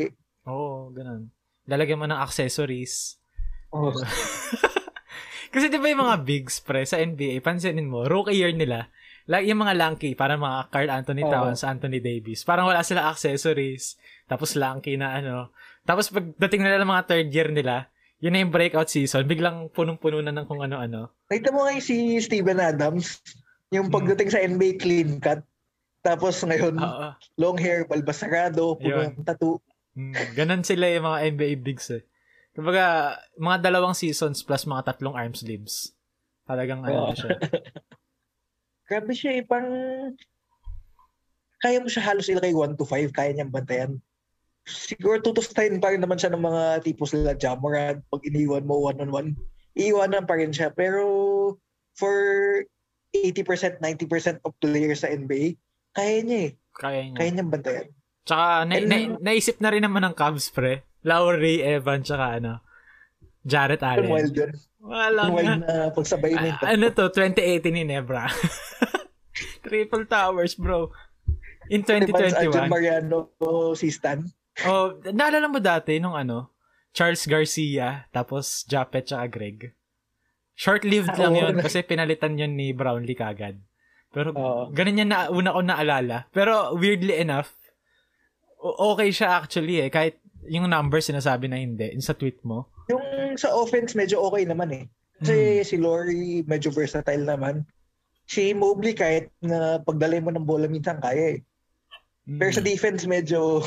Oo, 0.48 0.91
ganun. 0.91 1.31
Lalagyan 1.67 2.00
mo 2.00 2.08
ng 2.08 2.20
accessories. 2.20 3.20
Oh. 3.72 3.96
Kasi 5.53 5.67
di 5.67 5.79
ba 5.79 5.91
yung 5.91 6.03
mga 6.08 6.24
bigs 6.24 6.63
pre 6.63 6.88
sa 6.88 7.00
NBA, 7.00 7.43
pansinin 7.43 7.91
mo, 7.91 8.08
rookie 8.08 8.39
year 8.39 8.55
nila, 8.55 8.88
like 9.32 9.48
yung 9.48 9.64
mga 9.64 9.80
lanky, 9.80 10.12
para 10.12 10.36
mga 10.36 10.68
Carl 10.68 10.92
Anthony. 10.92 11.24
Towns, 11.24 11.64
Anthony 11.64 12.04
Davis, 12.04 12.44
parang 12.44 12.68
wala 12.68 12.84
sila 12.84 13.08
accessories, 13.08 13.96
tapos 14.28 14.60
lanky 14.60 15.00
na 15.00 15.24
ano. 15.24 15.56
Tapos 15.88 16.12
pagdating 16.12 16.68
nila 16.68 16.84
ng 16.84 16.92
mga 16.92 17.06
third 17.08 17.28
year 17.32 17.48
nila, 17.48 17.88
yun 18.20 18.36
na 18.36 18.44
yung 18.44 18.52
breakout 18.52 18.92
season, 18.92 19.24
biglang 19.24 19.72
punong-puno 19.72 20.20
na 20.20 20.36
ng 20.36 20.46
kung 20.46 20.60
ano-ano. 20.60 21.16
Nakita 21.32 21.50
mo 21.50 21.64
nga 21.64 21.72
yung 21.72 21.82
si 21.82 21.96
Steven 22.20 22.60
Adams, 22.60 23.24
yung 23.72 23.88
Hmm. 23.88 23.96
pagdating 23.96 24.30
sa 24.30 24.44
NBA 24.44 24.76
clean 24.78 25.18
cut. 25.18 25.42
Tapos 26.04 26.38
ngayon, 26.44 26.76
Oo. 26.76 27.08
long 27.40 27.58
hair, 27.58 27.88
balbasarado, 27.88 28.76
puno 28.76 29.00
Yun. 29.00 29.16
ng 29.16 29.26
tattoo. 29.26 29.58
Mm, 29.96 30.14
ganun 30.36 30.64
sila 30.64 30.86
yung 30.92 31.06
mga 31.08 31.20
NBA 31.32 31.54
bigs 31.62 31.88
eh. 31.90 32.04
Kumbaga, 32.52 33.16
mga 33.40 33.58
dalawang 33.64 33.96
seasons 33.96 34.44
plus 34.44 34.68
mga 34.68 34.92
tatlong 34.92 35.16
arm 35.16 35.32
sleeves. 35.32 35.96
Talagang 36.44 36.84
ano 36.84 37.08
Oo. 37.08 37.10
na 37.12 37.16
siya. 37.16 37.32
Grabe 38.91 39.15
siya 39.15 39.39
eh, 39.39 39.43
parang 39.48 39.71
kaya 41.63 41.79
mo 41.79 41.88
siya 41.88 42.12
halos 42.12 42.27
ilagay 42.27 42.51
1 42.51 42.75
to 42.75 42.83
5, 42.83 43.15
kaya 43.15 43.31
niyang 43.31 43.53
bantayan. 43.53 44.03
Siguro 44.67 45.24
2 45.24 45.31
to 45.31 45.39
10 45.39 45.79
pa 45.79 45.95
rin 45.95 46.03
naman 46.03 46.19
siya 46.19 46.36
ng 46.36 46.43
mga 46.43 46.83
tipo 46.83 47.07
sila 47.07 47.31
Jamorant, 47.39 48.03
pag 48.12 48.21
iniwan 48.27 48.67
mo 48.67 48.83
one-on-one, 48.83 49.39
iiwanan 49.79 50.27
pa 50.27 50.36
rin 50.36 50.51
siya. 50.51 50.75
Pero 50.75 51.07
for 51.95 52.12
80%, 53.15 53.79
90% 53.79 54.43
of 54.43 54.51
players 54.60 55.07
sa 55.07 55.12
NBA, 55.13 55.55
kaya 55.95 56.19
niya 56.19 56.39
eh. 56.50 56.51
Kaya 56.75 57.00
niya. 57.07 57.15
Kaya 57.15 57.29
niyang 57.31 57.51
bantayan. 57.53 57.88
Tsaka, 58.27 58.45
na, 58.67 58.74
And- 58.75 58.89
na- 58.91 59.17
naisip 59.24 59.63
na 59.63 59.71
rin 59.71 59.88
naman 59.88 60.03
ng 60.03 60.15
Cubs, 60.19 60.51
pre. 60.51 60.83
Lowry, 61.07 61.63
Evan, 61.63 62.03
tsaka 62.03 62.38
ano, 62.43 62.62
Jarrett 63.41 63.81
Allen. 63.81 64.12
wild 64.12 64.36
yun. 64.36 64.53
Wala 64.82 65.30
wild 65.30 65.62
na 65.62 65.94
pagsabay 65.94 66.34
Ah, 66.34 66.42
nito. 66.42 66.64
ano 66.66 66.86
to, 66.90 67.06
2018 67.14 67.70
ni 67.70 67.84
Nebra. 67.86 68.26
Triple 69.64 70.06
Towers, 70.06 70.58
bro. 70.58 70.90
In 71.70 71.86
Advance 71.86 72.10
Adrian 72.36 72.68
2021. 72.68 72.68
Mariano 72.68 73.18
si 73.74 73.94
Stan. 73.94 74.20
Oh, 74.66 74.98
naalala 75.08 75.48
mo 75.48 75.62
dati 75.62 76.02
nung 76.02 76.18
ano, 76.18 76.52
Charles 76.92 77.24
Garcia, 77.24 78.10
tapos 78.12 78.66
Japet 78.68 79.08
tsaka 79.08 79.26
Greg. 79.30 79.72
Short-lived 80.54 81.16
Ah, 81.16 81.20
lang 81.24 81.34
yun 81.38 81.56
kasi 81.58 81.82
pinalitan 81.82 82.36
yun 82.36 82.54
ni 82.54 82.76
Brownlee 82.76 83.16
kagad. 83.16 83.58
Pero 84.12 84.36
Oo. 84.36 84.68
ganun 84.70 85.00
yan 85.00 85.10
na 85.10 85.32
una 85.32 85.56
ko 85.56 85.62
naalala. 85.64 86.28
Pero 86.30 86.76
weirdly 86.76 87.16
enough, 87.16 87.56
okay 88.60 89.10
siya 89.10 89.40
actually 89.40 89.80
eh. 89.80 89.90
Kahit 89.90 90.20
yung 90.48 90.69
numbers 90.69 91.10
sinasabi 91.10 91.50
na 91.50 91.60
hindi, 91.60 91.93
yung 91.93 92.05
sa 92.05 92.17
tweet 92.17 92.41
mo. 92.41 92.71
Yung 92.89 93.36
sa 93.38 93.53
offense, 93.53 93.93
medyo 93.93 94.21
okay 94.25 94.45
naman 94.45 94.69
eh. 94.74 94.86
Hmm. 94.86 95.25
Kasi 95.25 95.36
si 95.67 95.75
Laurie, 95.77 96.41
medyo 96.45 96.74
versatile 96.74 97.25
naman. 97.25 97.67
Si 98.25 98.55
Mobley, 98.55 98.95
kahit 98.95 99.29
na 99.43 99.83
pagdalay 99.83 100.24
mo 100.24 100.31
ng 100.31 100.48
bola 100.48 100.65
minsan, 100.65 100.98
kaya 101.03 101.36
eh. 101.36 101.39
Mm. 102.29 102.39
Pero 102.39 102.51
sa 102.53 102.63
defense, 102.63 103.03
medyo, 103.10 103.65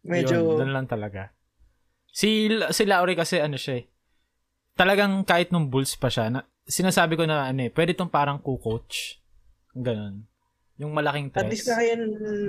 medyo, 0.00 0.56
Yun, 0.56 0.62
doon 0.62 0.72
lang 0.72 0.88
talaga. 0.88 1.36
Si, 2.08 2.48
si 2.48 2.82
Lowry 2.88 3.12
kasi 3.12 3.42
ano 3.44 3.60
siya 3.60 3.82
eh. 3.82 3.84
Talagang 4.72 5.20
kahit 5.26 5.52
nung 5.52 5.68
Bulls 5.68 6.00
pa 6.00 6.08
siya, 6.08 6.32
na, 6.32 6.48
sinasabi 6.64 7.20
ko 7.20 7.28
na 7.28 7.50
ano 7.50 7.68
eh, 7.68 7.70
pwede 7.72 7.92
tong 7.92 8.08
parang 8.08 8.40
co-coach. 8.40 9.20
Ganon. 9.76 10.24
Yung 10.76 10.92
malaking 10.92 11.32
at 11.32 11.48
least 11.48 11.68
na 11.68 11.80
kaya 11.80 11.96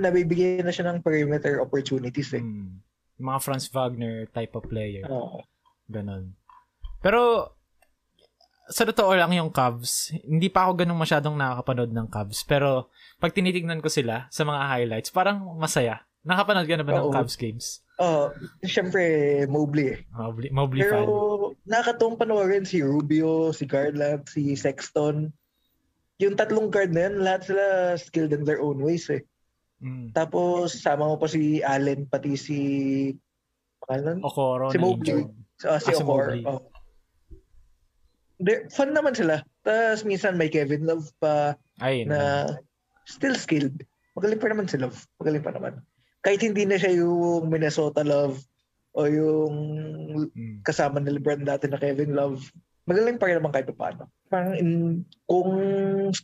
nabibigyan 0.00 0.64
na 0.64 0.72
siya 0.72 0.88
ng 0.92 1.00
perimeter 1.00 1.60
opportunities 1.60 2.32
eh. 2.36 2.44
Hmm. 2.44 2.80
Mga 3.18 3.38
Franz 3.42 3.66
Wagner 3.74 4.30
type 4.30 4.54
of 4.54 4.64
player. 4.66 5.04
Oo. 5.10 5.42
Ganon. 5.90 6.34
Pero, 7.02 7.52
sa 8.68 8.84
totoo 8.84 9.16
lang 9.16 9.32
yung 9.32 9.50
Cavs, 9.50 10.12
hindi 10.22 10.52
pa 10.52 10.68
ako 10.68 10.84
ganun 10.84 11.00
masyadong 11.00 11.34
nakakapanood 11.34 11.92
ng 11.92 12.08
Cavs. 12.12 12.44
Pero, 12.44 12.92
pag 13.18 13.32
tinitignan 13.32 13.80
ko 13.80 13.88
sila 13.88 14.28
sa 14.28 14.44
mga 14.44 14.62
highlights, 14.68 15.10
parang 15.10 15.42
masaya. 15.56 16.04
Nakapanood 16.22 16.68
ka 16.68 16.76
na 16.76 16.84
ba 16.84 16.92
ng 17.00 17.08
Oo. 17.08 17.14
Cavs 17.14 17.34
games? 17.40 17.80
Oo. 17.98 18.30
Siyempre, 18.62 19.02
Mobley 19.48 19.96
eh. 19.96 19.98
Mobley, 20.12 20.50
Mobley 20.52 20.82
Pero 20.84 20.98
fan. 21.00 21.10
nakakatuwang 21.66 22.18
panoorin 22.20 22.66
si 22.68 22.84
Rubio, 22.84 23.50
si 23.56 23.64
Garland, 23.64 24.28
si 24.28 24.52
Sexton. 24.54 25.32
Yung 26.18 26.34
tatlong 26.34 26.68
guard 26.68 26.92
na 26.92 27.08
yan, 27.08 27.22
lahat 27.22 27.48
sila 27.48 27.64
skilled 27.96 28.34
in 28.34 28.44
their 28.44 28.60
own 28.60 28.78
ways 28.82 29.06
eh. 29.08 29.22
Mm. 29.78 30.10
Tapos 30.10 30.74
sama 30.74 31.06
mo 31.06 31.16
pa 31.16 31.26
si 31.26 31.62
Allen, 31.62 32.04
pati 32.04 32.34
si... 32.34 32.58
Ano? 33.86 34.18
Okoro 34.20 34.68
Si 34.68 34.78
Mobley. 34.78 35.22
injured. 35.24 35.30
Ah, 35.64 35.78
si 35.78 35.90
Ah, 35.90 35.96
si 35.96 36.02
Okor. 36.02 36.24
Mobley. 36.34 36.42
Oh. 36.44 36.62
De, 38.38 38.70
fun 38.70 38.94
naman 38.94 39.14
sila. 39.14 39.42
Tapos 39.62 40.02
minsan 40.02 40.38
may 40.38 40.46
Kevin 40.46 40.86
Love 40.86 41.10
pa 41.18 41.58
Ay, 41.78 42.06
na 42.06 42.46
still 43.04 43.34
skilled. 43.34 43.82
Magaling 44.14 44.38
pa 44.38 44.50
naman 44.50 44.66
si 44.66 44.78
Love. 44.78 44.98
Magaling 45.18 45.42
pa 45.42 45.50
naman. 45.50 45.82
Kahit 46.22 46.42
hindi 46.42 46.62
na 46.62 46.78
siya 46.78 46.98
yung 46.98 47.50
Minnesota 47.50 48.02
Love 48.02 48.38
o 48.94 49.06
yung 49.06 49.54
Mm. 50.34 50.62
kasama 50.66 50.98
ni 50.98 51.14
LeBron 51.14 51.46
dati 51.46 51.70
na 51.70 51.78
Kevin 51.78 52.14
Love, 52.14 52.42
magaling 52.86 53.14
pa 53.14 53.30
rin 53.30 53.38
naman 53.38 53.54
kahit 53.54 53.70
paano. 53.70 54.10
Parang 54.26 54.54
in, 54.54 55.02
kung 55.24 55.50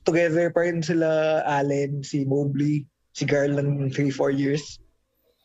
together 0.03 0.51
pa 0.51 0.67
rin 0.67 0.83
sila 0.83 1.07
Allen, 1.47 2.03
si 2.03 2.27
Mobley, 2.27 2.83
si 3.15 3.23
Garland 3.23 3.95
3-4 3.95 4.35
years, 4.35 4.83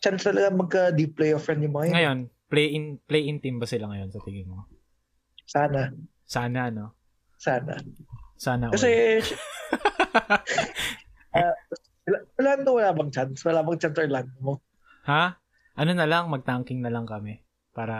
chance 0.02 0.26
talaga 0.26 0.50
magka-deep 0.50 1.14
playoff 1.14 1.46
run 1.46 1.62
yung 1.62 1.78
mga 1.78 1.86
yun. 1.86 1.94
Ngayon, 1.94 2.20
play-in 2.50 2.86
play-in 3.06 3.38
team 3.38 3.62
ba 3.62 3.70
sila 3.70 3.86
ngayon 3.94 4.10
sa 4.10 4.20
tingin 4.26 4.50
mo? 4.50 4.66
Sana. 5.46 5.94
Sana, 6.26 6.74
no? 6.74 6.98
Sana. 7.38 7.78
Sana. 8.36 8.74
Kasi, 8.74 9.22
uh, 11.38 11.56
Orlando 12.42 12.74
wala 12.74 12.90
bang 12.98 13.12
chance? 13.14 13.46
Wala 13.46 13.62
bang 13.62 13.78
chance 13.78 13.98
Orlando 14.02 14.38
mo? 14.42 14.54
Ha? 15.06 15.38
Ano 15.78 15.92
na 15.94 16.10
lang, 16.10 16.28
mag-tanking 16.34 16.82
na 16.82 16.90
lang 16.90 17.06
kami. 17.06 17.46
Para, 17.72 17.96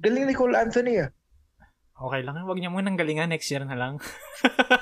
Galing 0.00 0.26
ni 0.26 0.34
Cole 0.34 0.56
Anthony 0.56 1.06
ah. 1.06 1.12
okay 2.00 2.24
lang. 2.24 2.40
Huwag 2.42 2.58
niya 2.58 2.72
munang 2.72 2.96
galingan. 2.96 3.30
Next 3.30 3.52
year 3.52 3.62
na 3.68 3.76
lang. 3.76 4.00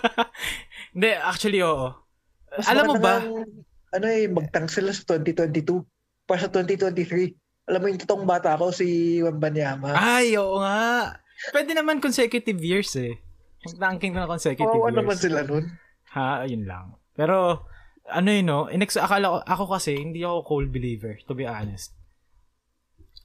Hindi, 0.94 1.10
actually, 1.18 1.60
oo. 1.60 2.07
Mas 2.50 2.66
Alam 2.66 2.84
mo 2.86 2.94
ba? 2.96 3.18
nga, 3.18 3.44
ano 3.90 4.06
eh, 4.06 4.26
magtank 4.26 4.68
sila 4.68 4.90
sa 4.90 5.04
2022. 5.14 5.84
Para 6.24 6.38
sa 6.38 6.50
2023. 6.50 7.32
Alam 7.66 7.80
mo 7.80 7.86
yung 7.86 8.00
totoong 8.00 8.24
bata 8.24 8.56
ko, 8.56 8.68
si 8.70 8.86
Wembanyama. 9.18 9.92
Ay, 9.92 10.34
oo 10.34 10.58
nga. 10.58 11.16
Pwede 11.50 11.72
naman 11.72 11.98
consecutive 11.98 12.58
years 12.58 12.96
eh. 12.96 13.20
Mag-tanking 13.62 14.12
na 14.12 14.24
consecutive 14.24 14.64
Kawawa 14.66 14.88
years. 14.88 14.98
naman 14.98 15.16
sila 15.16 15.40
nun. 15.42 15.64
Ha, 16.10 16.44
ayun 16.44 16.64
lang. 16.64 16.96
Pero, 17.12 17.64
ano 18.06 18.28
yun, 18.28 18.44
no? 18.44 18.60
Inex- 18.66 18.96
akala 18.96 19.28
ko, 19.28 19.36
ako 19.42 19.64
kasi, 19.70 19.92
hindi 19.94 20.20
ako 20.20 20.40
Cole 20.42 20.68
believer, 20.68 21.20
to 21.22 21.32
be 21.32 21.44
honest. 21.44 21.92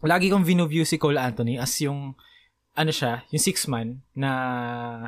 Lagi 0.03 0.27
kong 0.27 0.44
view 0.44 0.84
si 0.84 0.98
Cole 0.98 1.15
Anthony 1.18 1.56
as 1.56 1.72
yung, 1.80 2.12
ano 2.74 2.92
siya, 2.92 3.24
yung 3.30 3.39
six 3.39 3.63
man 3.65 4.03
na 4.13 4.32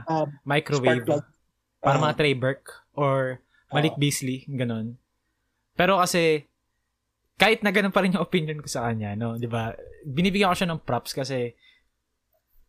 Um, 0.08 0.32
microwave. 0.44 1.04
Para 1.78 2.00
Ah. 2.00 2.02
mga 2.02 2.16
Trey 2.16 2.34
Burke 2.34 2.72
or 2.94 3.44
Malik 3.74 3.96
Ah. 3.96 4.00
Beasley, 4.00 4.46
ganon. 4.48 4.98
Pero 5.74 5.98
kasi, 5.98 6.46
kahit 7.36 7.66
na 7.66 7.74
ganun 7.74 7.92
pa 7.92 8.00
rin 8.00 8.14
yung 8.16 8.24
opinion 8.24 8.62
ko 8.62 8.68
sa 8.70 8.88
kanya, 8.88 9.18
no, 9.18 9.36
di 9.36 9.48
ba? 9.48 9.76
Binibigyan 10.06 10.54
ko 10.54 10.58
siya 10.58 10.70
ng 10.72 10.84
props 10.86 11.12
kasi 11.12 11.52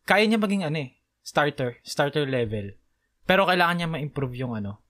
kaya 0.02 0.26
niya 0.26 0.40
maging 0.40 0.66
ano 0.66 0.78
eh, 0.82 0.90
starter, 1.22 1.78
starter 1.82 2.26
level. 2.26 2.74
Pero 3.26 3.46
kailangan 3.46 3.76
niya 3.78 3.88
ma-improve 3.90 4.34
yung 4.38 4.54
ano, 4.54 4.82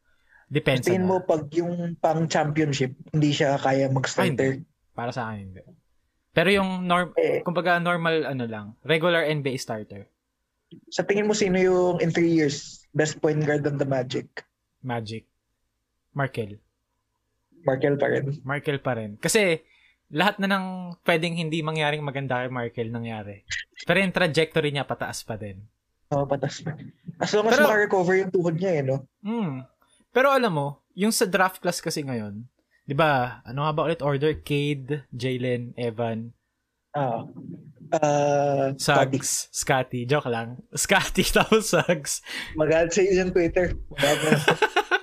depensa 0.48 0.92
Tingin 0.92 1.08
mo 1.08 1.20
pag 1.24 1.48
yung 1.52 1.96
pang 1.98 2.24
championship, 2.28 2.94
hindi 3.12 3.32
siya 3.32 3.56
kaya 3.58 3.88
mag-starter. 3.88 4.62
Para 4.96 5.12
sa 5.12 5.32
akin, 5.32 5.52
hindi. 5.52 5.62
Pero 6.32 6.48
yung 6.52 6.84
norm, 6.84 7.16
Eh, 7.16 7.40
kumbaga 7.40 7.80
normal 7.80 8.28
ano 8.28 8.44
lang, 8.44 8.66
regular 8.84 9.24
NBA 9.24 9.56
starter, 9.56 10.08
sa 10.90 11.06
tingin 11.06 11.24
mo 11.24 11.32
sino 11.32 11.56
yung 11.56 12.02
in 12.02 12.10
three 12.10 12.32
years 12.32 12.82
best 12.90 13.22
point 13.22 13.38
guard 13.40 13.62
ng 13.62 13.78
the 13.78 13.86
Magic? 13.88 14.26
Magic, 14.82 15.24
Markel. 16.16 16.56
Markel 17.62 18.00
pa 18.00 18.06
rin. 18.08 18.24
Markel 18.42 18.78
pa 18.80 18.92
rin. 18.96 19.20
Kasi, 19.20 19.60
lahat 20.08 20.40
na 20.40 20.48
ng 20.48 20.64
pwedeng 21.04 21.36
hindi 21.36 21.60
mangyaring 21.60 22.00
maganda 22.00 22.40
kay 22.40 22.48
Markel 22.48 22.88
nangyari. 22.88 23.44
Pero 23.84 24.00
yung 24.00 24.14
trajectory 24.16 24.72
niya 24.72 24.88
pataas 24.88 25.20
pa 25.26 25.36
din. 25.36 25.60
Oo, 26.14 26.24
patas 26.24 26.62
pa. 26.64 26.72
As 27.20 27.34
long 27.34 27.50
as 27.50 27.58
Pero- 27.58 27.66
maka-recover 27.68 28.14
yung 28.22 28.32
tuhod 28.32 28.56
niya, 28.56 28.72
eh, 28.80 28.82
no? 28.86 29.04
Hmm. 29.20 29.66
Pero 30.14 30.32
alam 30.32 30.54
mo, 30.54 30.68
yung 30.96 31.12
sa 31.12 31.28
draft 31.28 31.60
class 31.60 31.82
kasi 31.82 32.00
ngayon, 32.00 32.46
di 32.86 32.94
ba, 32.94 33.42
ano 33.44 33.66
nga 33.66 33.72
ba 33.74 33.84
ulit 33.84 34.00
order? 34.00 34.32
Cade, 34.40 35.04
Jalen, 35.12 35.74
Evan, 35.76 36.32
Ah. 36.96 37.28
Ah, 37.92 38.72
Scotty. 38.72 39.20
Suggs, 39.20 39.30
Scotty. 39.52 40.00
Joke 40.08 40.32
lang. 40.32 40.56
Scotty 40.72 41.28
tapos 41.36 41.68
Suggs. 41.68 42.24
Mag-add 42.56 42.88
sa 42.88 43.04
Twitter. 43.28 43.76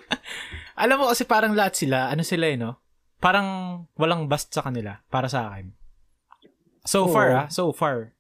Na. 0.75 0.79
Alam 0.83 0.97
mo 0.99 1.05
kasi 1.07 1.23
parang 1.23 1.53
lahat 1.53 1.77
sila, 1.77 2.09
ano 2.09 2.21
sila 2.21 2.45
eh, 2.49 2.57
no? 2.57 2.81
Parang 3.17 3.47
walang 3.95 4.27
bust 4.27 4.51
sa 4.51 4.61
kanila, 4.61 4.99
para 5.07 5.29
sa 5.29 5.47
akin. 5.47 5.71
So 6.83 7.07
Oo. 7.07 7.13
far, 7.13 7.29
ah. 7.31 7.47
So 7.47 7.71
far. 7.71 8.11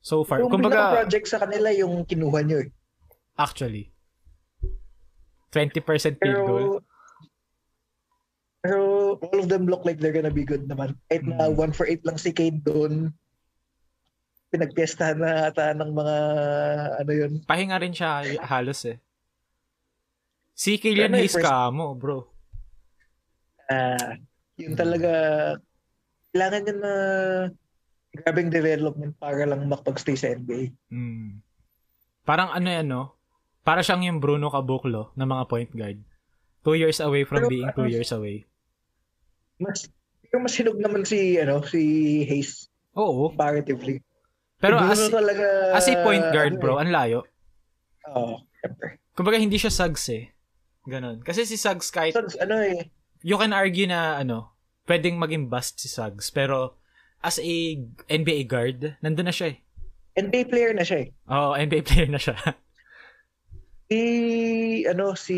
So 0.00 0.22
far. 0.22 0.40
yung 0.40 0.48
Kumbaga, 0.48 1.02
project 1.02 1.26
sa 1.28 1.42
kanila 1.42 1.68
yung 1.74 2.04
kinuha 2.04 2.40
niyo, 2.40 2.58
eh. 2.64 2.70
actually. 3.36 3.90
20% 5.50 5.82
field 5.82 6.20
Pero, 6.22 6.46
goal. 6.46 6.68
pero 8.62 8.78
all 9.18 9.38
of 9.40 9.48
them 9.50 9.66
look 9.66 9.82
like 9.82 9.98
they're 9.98 10.14
gonna 10.14 10.30
be 10.30 10.46
good 10.46 10.68
naman. 10.70 10.94
Kahit 11.10 11.26
na 11.26 11.50
Mm. 11.50 11.58
1 11.58 11.72
for 11.74 11.88
8 11.88 12.06
lang 12.06 12.14
si 12.14 12.30
Cade 12.30 12.62
doon, 12.62 13.10
pinagpiestahan 14.50 15.18
na 15.18 15.50
ata 15.50 15.74
ng 15.74 15.90
mga, 15.90 16.16
ano 17.02 17.10
yun. 17.10 17.32
Pahinga 17.48 17.82
rin 17.82 17.90
siya 17.90 18.22
halos 18.46 18.86
eh. 18.86 19.02
Si 20.60 20.76
Killian 20.76 21.16
Hayes 21.16 21.32
first- 21.32 21.48
ka 21.48 21.72
mo, 21.72 21.96
bro. 21.96 22.28
Ah, 23.64 24.20
yun 24.60 24.76
talaga, 24.76 25.12
kailangan 26.34 26.60
niya 26.60 26.74
na 26.76 26.92
grabing 28.12 28.50
development 28.52 29.16
para 29.16 29.48
lang 29.48 29.64
makapag-stay 29.64 30.20
sa 30.20 30.36
NBA. 30.36 30.68
Mm. 30.92 31.40
Parang 32.28 32.52
ano 32.52 32.68
yan, 32.68 32.92
no? 32.92 33.16
Para 33.64 33.80
siyang 33.80 34.04
yung 34.04 34.20
Bruno 34.20 34.52
Caboclo 34.52 35.16
na 35.16 35.24
mga 35.24 35.48
point 35.48 35.72
guard. 35.72 35.96
Two 36.60 36.76
years 36.76 37.00
away 37.00 37.24
from 37.24 37.40
Pero 37.40 37.48
being 37.48 37.70
two 37.72 37.88
parang- 37.88 37.94
years 37.96 38.12
away. 38.12 38.44
Mas, 39.56 39.88
pero 40.20 40.44
mas 40.44 40.52
hinog 40.52 40.76
naman 40.76 41.08
si, 41.08 41.40
ano, 41.40 41.64
si 41.64 41.80
Hayes 42.28 42.68
Oo. 42.92 43.32
comparatively. 43.32 44.04
Pero 44.60 44.76
Si 44.76 44.84
as, 44.92 45.00
talaga, 45.08 45.46
as 45.72 45.88
a 45.88 46.04
point 46.04 46.26
guard, 46.36 46.52
ano 46.52 46.60
bro, 46.60 46.76
eh. 46.76 46.80
ang 46.84 46.92
layo. 46.92 47.18
Oo, 48.12 48.44
syempre. 48.60 49.00
Kumbaga, 49.16 49.40
hindi 49.40 49.56
siya 49.56 49.72
Suggs 49.72 50.04
eh. 50.12 50.28
Ganon. 50.90 51.22
Kasi 51.22 51.46
si 51.46 51.54
Suggs 51.54 51.94
kahit, 51.94 52.18
So, 52.18 52.26
ano 52.42 52.58
eh, 52.58 52.90
you 53.22 53.38
can 53.38 53.54
argue 53.54 53.86
na, 53.86 54.18
ano, 54.18 54.52
pwedeng 54.90 55.16
maging 55.22 55.46
bust 55.46 55.78
si 55.78 55.86
Suggs. 55.86 56.34
Pero, 56.34 56.76
as 57.22 57.38
a 57.38 57.54
NBA 58.10 58.50
guard, 58.50 58.98
nandun 58.98 59.30
na 59.30 59.34
siya 59.34 59.54
eh. 59.54 59.58
NBA 60.18 60.50
player 60.50 60.72
na 60.74 60.82
siya 60.82 61.06
eh. 61.06 61.08
Oo, 61.30 61.54
NBA 61.54 61.82
player 61.86 62.10
na 62.10 62.20
siya. 62.20 62.36
Si, 63.90 64.86
ano, 64.86 65.18
si 65.18 65.34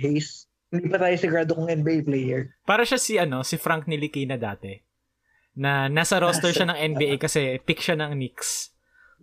Hayes, 0.00 0.48
hindi 0.72 0.88
pa 0.88 0.96
tayo 0.96 1.12
sigurado 1.20 1.52
kung 1.52 1.68
NBA 1.68 2.08
player. 2.08 2.56
Para 2.64 2.88
siya 2.88 2.96
si, 2.96 3.20
ano, 3.20 3.44
si 3.44 3.60
Frank 3.60 3.84
Nilikina 3.84 4.40
dati. 4.40 4.72
Na 5.60 5.84
nasa 5.92 6.16
roster 6.16 6.48
siya 6.48 6.72
ng 6.72 6.96
NBA 6.96 7.20
kasi 7.20 7.60
pick 7.60 7.84
siya 7.84 8.00
ng 8.00 8.16
Knicks. 8.16 8.72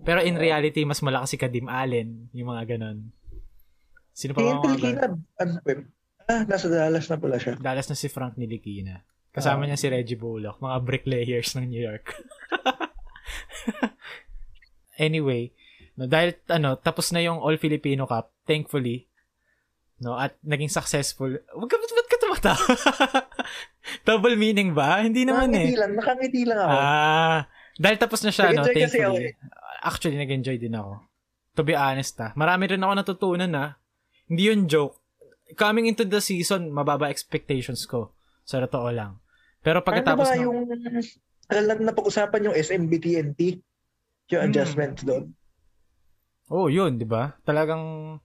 Pero 0.05 0.21
in 0.21 0.37
reality, 0.37 0.85
mas 0.85 1.01
malakas 1.01 1.33
si 1.33 1.41
Kadim 1.41 1.65
Allen. 1.65 2.29
Yung 2.37 2.53
mga 2.53 2.77
ganon. 2.77 3.16
Sino 4.17 4.33
pa 4.33 4.41
ba 4.41 4.57
mga 4.57 4.65
Pilipina, 4.65 5.01
ano? 5.37 5.51
Ah, 6.25 6.41
nasa 6.43 6.67
Dallas 6.67 7.05
na 7.05 7.21
pala 7.21 7.37
siya. 7.37 7.53
Dallas 7.55 7.85
na 7.85 7.93
si 7.93 8.09
Frank 8.09 8.33
Nilikina. 8.35 9.05
Kasama 9.29 9.63
Ah. 9.63 9.67
niya 9.69 9.77
si 9.77 9.87
Reggie 9.87 10.17
Bullock. 10.17 10.57
Mga 10.57 10.77
bricklayers 10.81 11.53
ng 11.53 11.69
New 11.69 11.79
York. 11.79 12.17
anyway, 14.97 15.53
no, 15.93 16.09
dahil 16.09 16.33
ano, 16.49 16.75
tapos 16.75 17.13
na 17.13 17.21
yung 17.21 17.37
All 17.37 17.61
Filipino 17.61 18.09
Cup, 18.09 18.33
thankfully, 18.49 19.05
no, 20.01 20.17
at 20.17 20.33
naging 20.41 20.73
successful. 20.73 21.29
Wag 21.29 21.69
ka, 21.69 21.77
ba't 21.77 22.09
ka 22.09 22.17
tumatawa? 22.17 22.65
Double 24.09 24.35
meaning 24.35 24.73
ba? 24.73 25.05
Hindi 25.05 25.29
naman 25.29 25.53
eh. 25.53 25.71
nakangiti 25.71 25.77
lang, 25.77 25.91
nakangiti 25.93 26.41
lang 26.43 26.59
ako. 26.59 26.73
Ah, 26.73 27.39
dahil 27.77 27.97
tapos 28.01 28.19
na 28.25 28.33
siya, 28.33 28.49
no, 28.51 28.65
kasi 28.65 28.81
ako 28.81 28.81
thankfully. 28.81 29.29
Actually, 29.77 30.17
nag-enjoy 30.17 30.57
din 30.57 30.73
ako. 30.73 31.05
To 31.53 31.61
be 31.61 31.77
honest, 31.77 32.17
ah. 32.19 32.33
Marami 32.33 32.65
rin 32.65 32.81
ako 32.81 32.93
natutunan, 32.97 33.53
ah. 33.53 33.77
Hindi 34.27 34.43
yun 34.51 34.67
joke. 34.67 34.99
Coming 35.55 35.87
into 35.87 36.03
the 36.03 36.19
season, 36.19 36.71
mababa 36.71 37.07
expectations 37.07 37.87
ko. 37.87 38.11
Sa 38.43 38.59
totoo 38.63 38.91
lang. 38.91 39.19
Pero 39.63 39.83
pagkatapos 39.83 40.27
ba 40.27 40.35
ng... 40.35 40.43
yung, 40.43 40.57
alam 41.47 41.79
na 41.83 41.95
pag-usapan 41.95 42.51
yung 42.51 42.55
SMBTNT, 42.55 43.63
yung 44.31 44.41
Hmm. 44.43 44.49
adjustments 44.51 45.03
doon. 45.07 45.31
Oh, 46.47 46.67
yun, 46.71 46.95
di 46.95 47.07
ba? 47.07 47.35
Talagang 47.43 48.15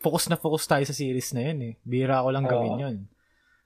focus 0.00 0.28
na 0.28 0.40
focus 0.40 0.64
tayo 0.64 0.84
sa 0.84 0.96
series 0.96 1.32
na 1.36 1.52
yun 1.52 1.58
eh. 1.62 1.74
Bira 1.84 2.24
ko 2.24 2.28
lang 2.32 2.44
gawin 2.48 2.76
yun. 2.80 2.96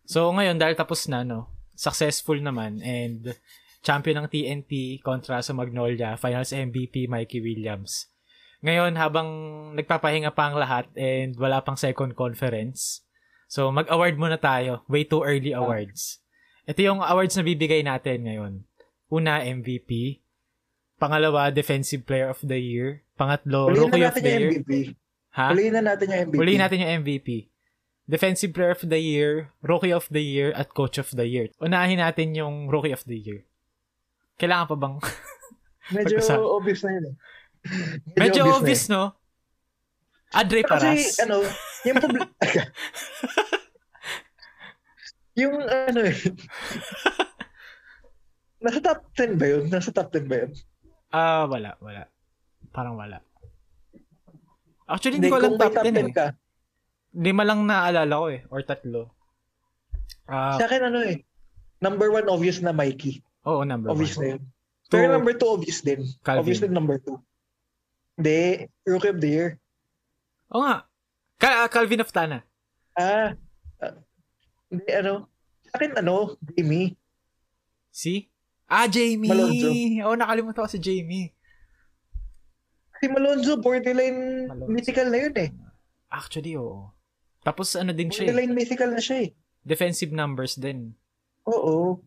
So, 0.07 0.31
ngayon, 0.31 0.59
dahil 0.59 0.75
tapos 0.79 1.07
na, 1.11 1.27
no, 1.27 1.51
successful 1.75 2.39
naman 2.39 2.79
and 2.83 3.35
champion 3.83 4.23
ng 4.23 4.31
TNT 4.31 5.03
kontra 5.03 5.39
sa 5.43 5.55
Magnolia, 5.55 6.19
finals 6.19 6.51
MVP 6.51 7.07
Mikey 7.07 7.39
Williams. 7.39 8.11
Ngayon, 8.67 8.99
habang 8.99 9.29
nagpapahinga 9.79 10.35
pa 10.35 10.51
ang 10.51 10.59
lahat 10.59 10.91
and 10.99 11.39
wala 11.39 11.63
pang 11.63 11.79
second 11.79 12.19
conference, 12.19 13.07
so 13.47 13.71
mag-award 13.71 14.19
muna 14.19 14.35
tayo. 14.43 14.83
Way 14.91 15.07
too 15.07 15.23
early 15.23 15.55
Ah. 15.55 15.63
awards. 15.63 16.19
Ito 16.67 16.83
yung 16.83 16.99
awards 16.99 17.39
na 17.39 17.47
bibigay 17.47 17.87
natin 17.87 18.27
ngayon. 18.27 18.67
Una, 19.07 19.39
MVP. 19.39 20.19
Pangalawa, 20.99 21.55
Defensive 21.55 22.03
Player 22.03 22.27
of 22.27 22.43
the 22.43 22.59
Year. 22.59 23.07
Pangatlo, 23.15 23.71
Huliin 23.71 23.87
Rookie 23.87 24.03
of 24.03 24.19
the 24.19 24.27
Year. 24.35 24.51
MVP. 24.51 24.73
Ha? 25.39 25.55
Na 25.55 25.95
natin 25.95 26.07
yung 26.11 26.21
MVP. 26.27 26.39
Huliin 26.43 26.59
natin 26.59 26.83
yung 26.83 26.93
MVP. 27.07 27.29
Defensive 28.11 28.51
Player 28.51 28.75
of 28.75 28.83
the 28.83 28.99
Year, 28.99 29.55
Rookie 29.63 29.95
of 29.95 30.11
the 30.11 30.23
Year, 30.23 30.51
at 30.59 30.75
Coach 30.75 30.99
of 30.99 31.15
the 31.15 31.27
Year. 31.27 31.55
Unahin 31.63 32.03
natin 32.03 32.35
yung 32.35 32.67
Rookie 32.67 32.95
of 32.95 33.07
the 33.07 33.19
Year. 33.19 33.47
Kailangan 34.43 34.75
pa 34.75 34.77
bang... 34.79 34.95
Medyo 35.95 36.19
obvious 36.59 36.83
na 36.83 36.99
yun 36.99 37.15
eh. 37.15 37.17
Medyo 38.15 38.41
na 38.45 38.53
obvious, 38.57 38.85
eh. 38.89 38.93
no? 38.95 39.03
Adre 40.35 40.63
Kasi, 40.67 40.91
Paras. 40.91 41.19
ano, 41.23 41.37
yung 41.87 41.99
public... 42.03 42.27
yung 45.41 45.55
ano 45.63 46.01
eh. 46.03 46.17
Nasa 48.59 48.79
top 48.83 49.01
10 49.15 49.39
ba 49.39 49.47
yun? 49.47 49.65
Nasa 49.69 49.93
top 49.93 50.09
10 50.11 50.27
ba 50.27 50.37
yun? 50.45 50.51
Ah, 51.13 51.45
wala, 51.47 51.79
wala. 51.79 52.09
Parang 52.75 52.99
wala. 52.99 53.23
Actually, 54.87 55.23
hindi 55.23 55.31
ko 55.31 55.39
alam 55.39 55.61
top 55.61 55.77
10 55.83 55.95
eh. 55.95 56.11
ka. 56.11 56.27
Lima 57.17 57.43
lang 57.47 57.65
naalala 57.65 58.15
ko 58.17 58.27
eh. 58.29 58.41
Or 58.53 58.61
tatlo. 58.61 59.09
Ah, 60.27 60.59
Sa 60.59 60.67
akin 60.67 60.91
ano 60.91 61.01
eh. 61.07 61.23
Number 61.81 62.11
one, 62.11 62.27
obvious 62.29 62.59
na 62.61 62.75
Mikey. 62.75 63.23
oo, 63.47 63.63
number 63.63 63.95
Obvious 63.95 64.19
one. 64.19 64.21
na 64.21 64.29
yun. 64.37 64.43
Pero 64.87 65.11
number 65.11 65.35
two, 65.35 65.51
obvious 65.51 65.83
din. 65.83 66.03
Calvin. 66.23 66.41
Obvious 66.43 66.61
din 66.63 66.75
number 66.75 66.99
two. 66.99 67.19
Hindi, 68.17 68.65
Rookie 68.83 69.13
of 69.13 69.21
the 69.21 69.29
Year. 69.29 69.49
Oo 70.51 70.65
nga. 70.65 70.89
Ka- 71.37 71.69
Calvin 71.69 72.01
of 72.01 72.09
Tana. 72.09 72.41
Ah, 72.97 73.37
ah, 73.79 73.95
hindi 74.73 74.89
ano. 74.91 75.29
Sa 75.69 75.77
akin 75.77 76.01
ano, 76.01 76.41
Jamie. 76.49 76.97
Si? 77.93 78.33
Ah, 78.65 78.89
Jamie! 78.89 79.29
Malonzo. 79.29 79.69
Oo, 80.03 80.17
nakalimutan 80.17 80.65
ko 80.65 80.71
si 80.71 80.81
Jamie. 80.81 81.29
Si 82.97 83.07
Malonzo, 83.07 83.61
borderline 83.61 84.49
Malonzo. 84.49 84.73
mythical 84.73 85.13
na 85.13 85.19
yun 85.21 85.35
eh. 85.37 85.51
Actually, 86.09 86.57
oo. 86.57 86.89
Tapos 87.45 87.77
ano 87.77 87.93
din 87.93 88.09
siya 88.09 88.25
eh. 88.25 88.33
Borderline 88.33 88.55
mythical 88.57 88.91
na 88.91 89.03
siya 89.05 89.29
eh. 89.29 89.31
Defensive 89.61 90.11
numbers 90.11 90.57
din. 90.57 90.97
Oo. 91.45 92.01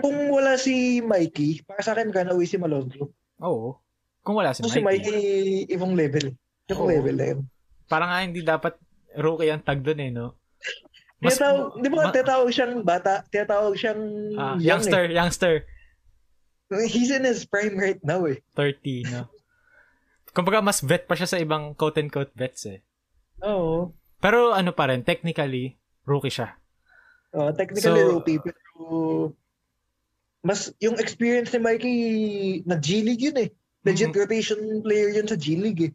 Kung 0.00 0.16
wala 0.32 0.56
si 0.56 0.98
Mikey, 0.98 1.62
para 1.62 1.84
sa 1.84 1.92
akin, 1.92 2.08
ganawi 2.10 2.48
si 2.48 2.56
Malonzo. 2.56 3.12
Oo. 3.38 3.83
Kung 4.24 4.40
wala 4.40 4.56
si 4.56 4.64
So, 4.64 4.72
si 4.72 4.80
Mikey. 4.80 5.04
Mikey, 5.04 5.22
ibang 5.76 5.92
level. 5.92 6.32
Ibang 6.66 6.80
Oo. 6.80 6.90
level 6.90 7.14
na 7.14 7.26
yun. 7.36 7.40
Parang 7.86 8.08
nga 8.08 8.24
hindi 8.24 8.40
dapat 8.40 8.74
rookie 9.20 9.52
ang 9.52 9.60
tag 9.60 9.84
doon 9.84 10.00
eh, 10.00 10.10
no? 10.10 10.34
Mas, 11.20 11.36
tinatawag, 11.36 11.68
di 11.78 11.88
ba 11.92 11.96
ma- 12.00 12.12
tinatawag 12.12 12.48
siyang 12.50 12.74
bata? 12.80 13.14
Tinatawag 13.28 13.74
siyang 13.76 14.02
uh, 14.34 14.56
youngster, 14.58 15.04
eh. 15.08 15.14
youngster. 15.14 15.54
He's 16.88 17.12
in 17.12 17.28
his 17.28 17.44
prime 17.44 17.76
right 17.76 18.00
now 18.00 18.24
eh. 18.24 18.40
30, 18.56 19.12
no? 19.12 19.28
Kumbaga, 20.34 20.64
mas 20.64 20.82
vet 20.82 21.06
pa 21.06 21.14
siya 21.14 21.28
sa 21.30 21.38
ibang 21.38 21.76
quote-unquote 21.76 22.34
vets 22.34 22.66
eh. 22.66 22.80
Oo. 23.44 23.94
Pero 24.18 24.56
ano 24.56 24.72
pa 24.72 24.88
rin, 24.88 25.04
technically, 25.04 25.76
rookie 26.08 26.32
siya. 26.32 26.56
Oh, 27.36 27.52
technically 27.52 27.92
so, 27.92 28.18
rookie, 28.18 28.40
pero 28.40 28.64
mas 30.44 30.72
yung 30.78 31.00
experience 31.00 31.50
ni 31.56 31.60
Mikey 31.60 31.96
na 32.68 32.76
G 32.76 33.00
League 33.00 33.22
yun 33.22 33.38
eh. 33.40 33.50
Legit 33.84 34.10
mm-hmm. 34.10 34.20
rotation 34.20 34.60
player 34.80 35.12
yun 35.12 35.28
sa 35.28 35.36
G 35.36 35.60
League 35.60 35.82
eh. 35.88 35.92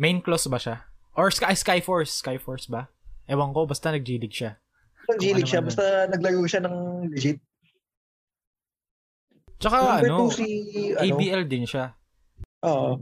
Main 0.00 0.24
clause 0.24 0.48
ba 0.48 0.56
siya? 0.56 0.88
Or 1.16 1.28
Sky 1.32 1.52
Skyforce, 1.56 2.12
Skyforce 2.12 2.68
ba? 2.68 2.88
Ewan 3.28 3.52
ko, 3.52 3.68
basta 3.68 3.92
nag-G 3.92 4.20
League 4.20 4.36
siya. 4.36 4.56
G 5.20 5.32
League 5.36 5.44
ano 5.44 5.50
siya, 5.52 5.60
basta 5.64 5.84
naglaro 6.08 6.44
siya 6.48 6.64
ng 6.64 6.76
legit. 7.12 7.38
Tsaka 9.56 10.04
ano, 10.04 10.28
si, 10.28 10.92
ABL 10.96 11.44
ano, 11.44 11.48
din 11.48 11.64
siya. 11.64 11.96
Oo. 12.64 13.00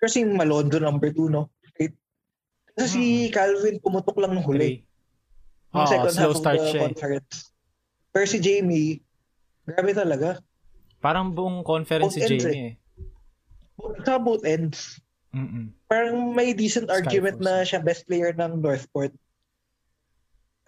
Kasi 0.00 0.24
Malondo 0.24 0.80
number 0.80 1.12
2, 1.12 1.28
no? 1.28 1.52
Kasi 2.80 2.96
hmm. 2.96 2.96
si 2.96 3.02
Calvin 3.28 3.76
pumutok 3.82 4.16
lang 4.16 4.32
ng 4.32 4.46
huli. 4.46 4.80
Oh, 5.76 5.84
second 5.84 6.10
slow 6.16 6.32
half 6.32 6.40
start 6.40 6.56
of 6.58 6.64
the 6.64 6.70
siya. 6.72 6.80
Eh. 6.80 6.84
conference. 6.88 7.36
Pero 8.10 8.24
si 8.26 8.38
Jamie, 8.42 8.98
grabe 9.68 9.92
talaga. 9.94 10.40
Parang 11.00 11.32
buong 11.32 11.64
conference 11.64 12.14
both 12.14 12.16
si 12.16 12.20
Jamie 12.28 12.72
eh. 12.72 12.72
Sa 14.04 14.20
both 14.20 14.44
ends. 14.44 15.00
Mm-mm. 15.32 15.72
Parang 15.88 16.36
may 16.36 16.52
decent 16.52 16.92
Skyforce. 16.92 17.00
argument 17.00 17.38
na 17.40 17.64
siya 17.64 17.80
best 17.80 18.04
player 18.04 18.36
ng 18.36 18.60
Northport. 18.60 19.16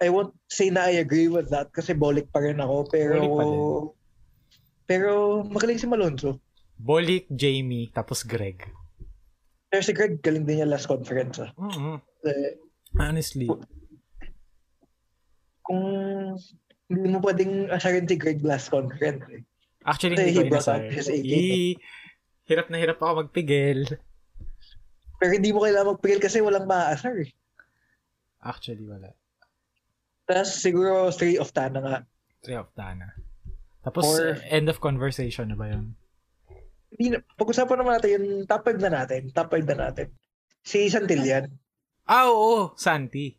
I 0.01 0.09
won't 0.09 0.33
say 0.49 0.73
na 0.73 0.89
I 0.89 0.99
agree 0.99 1.29
with 1.29 1.53
that 1.53 1.71
kasi 1.71 1.93
bolik 1.93 2.27
pa 2.33 2.41
rin 2.43 2.59
ako. 2.59 2.89
Pero, 2.89 3.19
pero 4.89 5.11
magaling 5.47 5.79
si 5.79 5.87
Malonzo. 5.87 6.41
Bolik, 6.75 7.29
Jamie, 7.31 7.93
tapos 7.93 8.25
Greg. 8.25 8.67
Pero 9.69 9.81
si 9.85 9.93
Greg, 9.93 10.19
galing 10.19 10.43
din 10.43 10.59
niya 10.59 10.67
last 10.67 10.89
conference. 10.89 11.39
Ah. 11.39 11.53
Mm-hmm. 11.55 11.97
Uh, 12.25 12.51
Honestly. 12.99 13.47
Kung 15.63 15.85
hindi 16.91 17.07
mo 17.07 17.23
pwedeng 17.23 17.71
asarin 17.71 18.09
si 18.09 18.19
Greg 18.19 18.43
last 18.43 18.73
conference. 18.73 19.23
Eh. 19.31 19.45
Actually, 19.83 20.15
hindi 20.19 20.33
ko 20.35 20.47
inasar. 20.47 20.87
I- 21.11 21.77
hirap 22.47 22.67
na 22.71 22.77
hirap 22.79 22.99
ako 22.99 23.27
magpigil. 23.27 23.87
Pero 25.19 25.31
hindi 25.31 25.51
mo 25.55 25.63
kailangan 25.63 25.95
magpigil 25.95 26.19
kasi 26.19 26.43
walang 26.43 26.67
maaasar 26.67 27.15
eh. 27.23 27.31
Actually, 28.43 28.83
wala. 28.83 29.15
Tapos 30.27 30.59
siguro 30.59 31.11
3 31.11 31.39
of 31.39 31.51
Tana 31.51 31.79
nga. 31.79 31.97
3 32.43 32.59
of 32.59 32.71
Tana. 32.75 33.15
Tapos 33.83 34.03
Or, 34.07 34.39
end 34.47 34.71
of 34.71 34.79
conversation 34.79 35.51
na 35.51 35.59
ba 35.59 35.71
yun? 35.71 35.95
Hindi 36.95 37.15
na, 37.15 37.17
pag-usapan 37.35 37.79
naman 37.79 37.99
natin 37.99 38.11
yung 38.15 38.27
top 38.47 38.63
5 38.67 38.79
na 38.79 38.91
natin. 39.03 39.21
Top 39.35 39.51
5 39.51 39.67
na 39.67 39.77
natin. 39.87 40.07
Si 40.63 40.87
Santillan. 40.87 41.51
Ah, 42.07 42.31
oo. 42.31 42.71
Santi. 42.79 43.35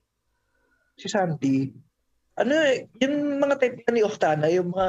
Si 0.97 1.09
Santi. 1.09 1.69
Ano, 2.37 2.53
yung 3.01 3.41
mga 3.41 3.55
type 3.61 3.85
ni 3.93 4.03
Oftana, 4.05 4.49
yung 4.53 4.73
mga 4.73 4.89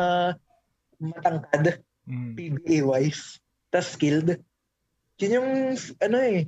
matangkad, 0.99 1.81
mm. 2.07 2.33
PBA-wise, 2.35 3.39
tas 3.71 3.93
skilled. 3.95 4.39
Yun 5.19 5.35
yung, 5.39 5.49
ano 6.03 6.17
eh, 6.19 6.47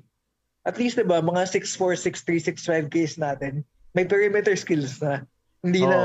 at 0.68 0.76
least, 0.76 1.00
diba, 1.00 1.24
mga 1.24 1.48
6'4", 1.48 1.96
6'3", 1.96 2.88
6'5 2.90 2.92
case 2.92 3.16
natin, 3.16 3.64
may 3.96 4.04
perimeter 4.04 4.54
skills 4.60 5.00
na. 5.00 5.24
Hindi 5.64 5.82
oh. 5.84 5.90
na 5.90 6.00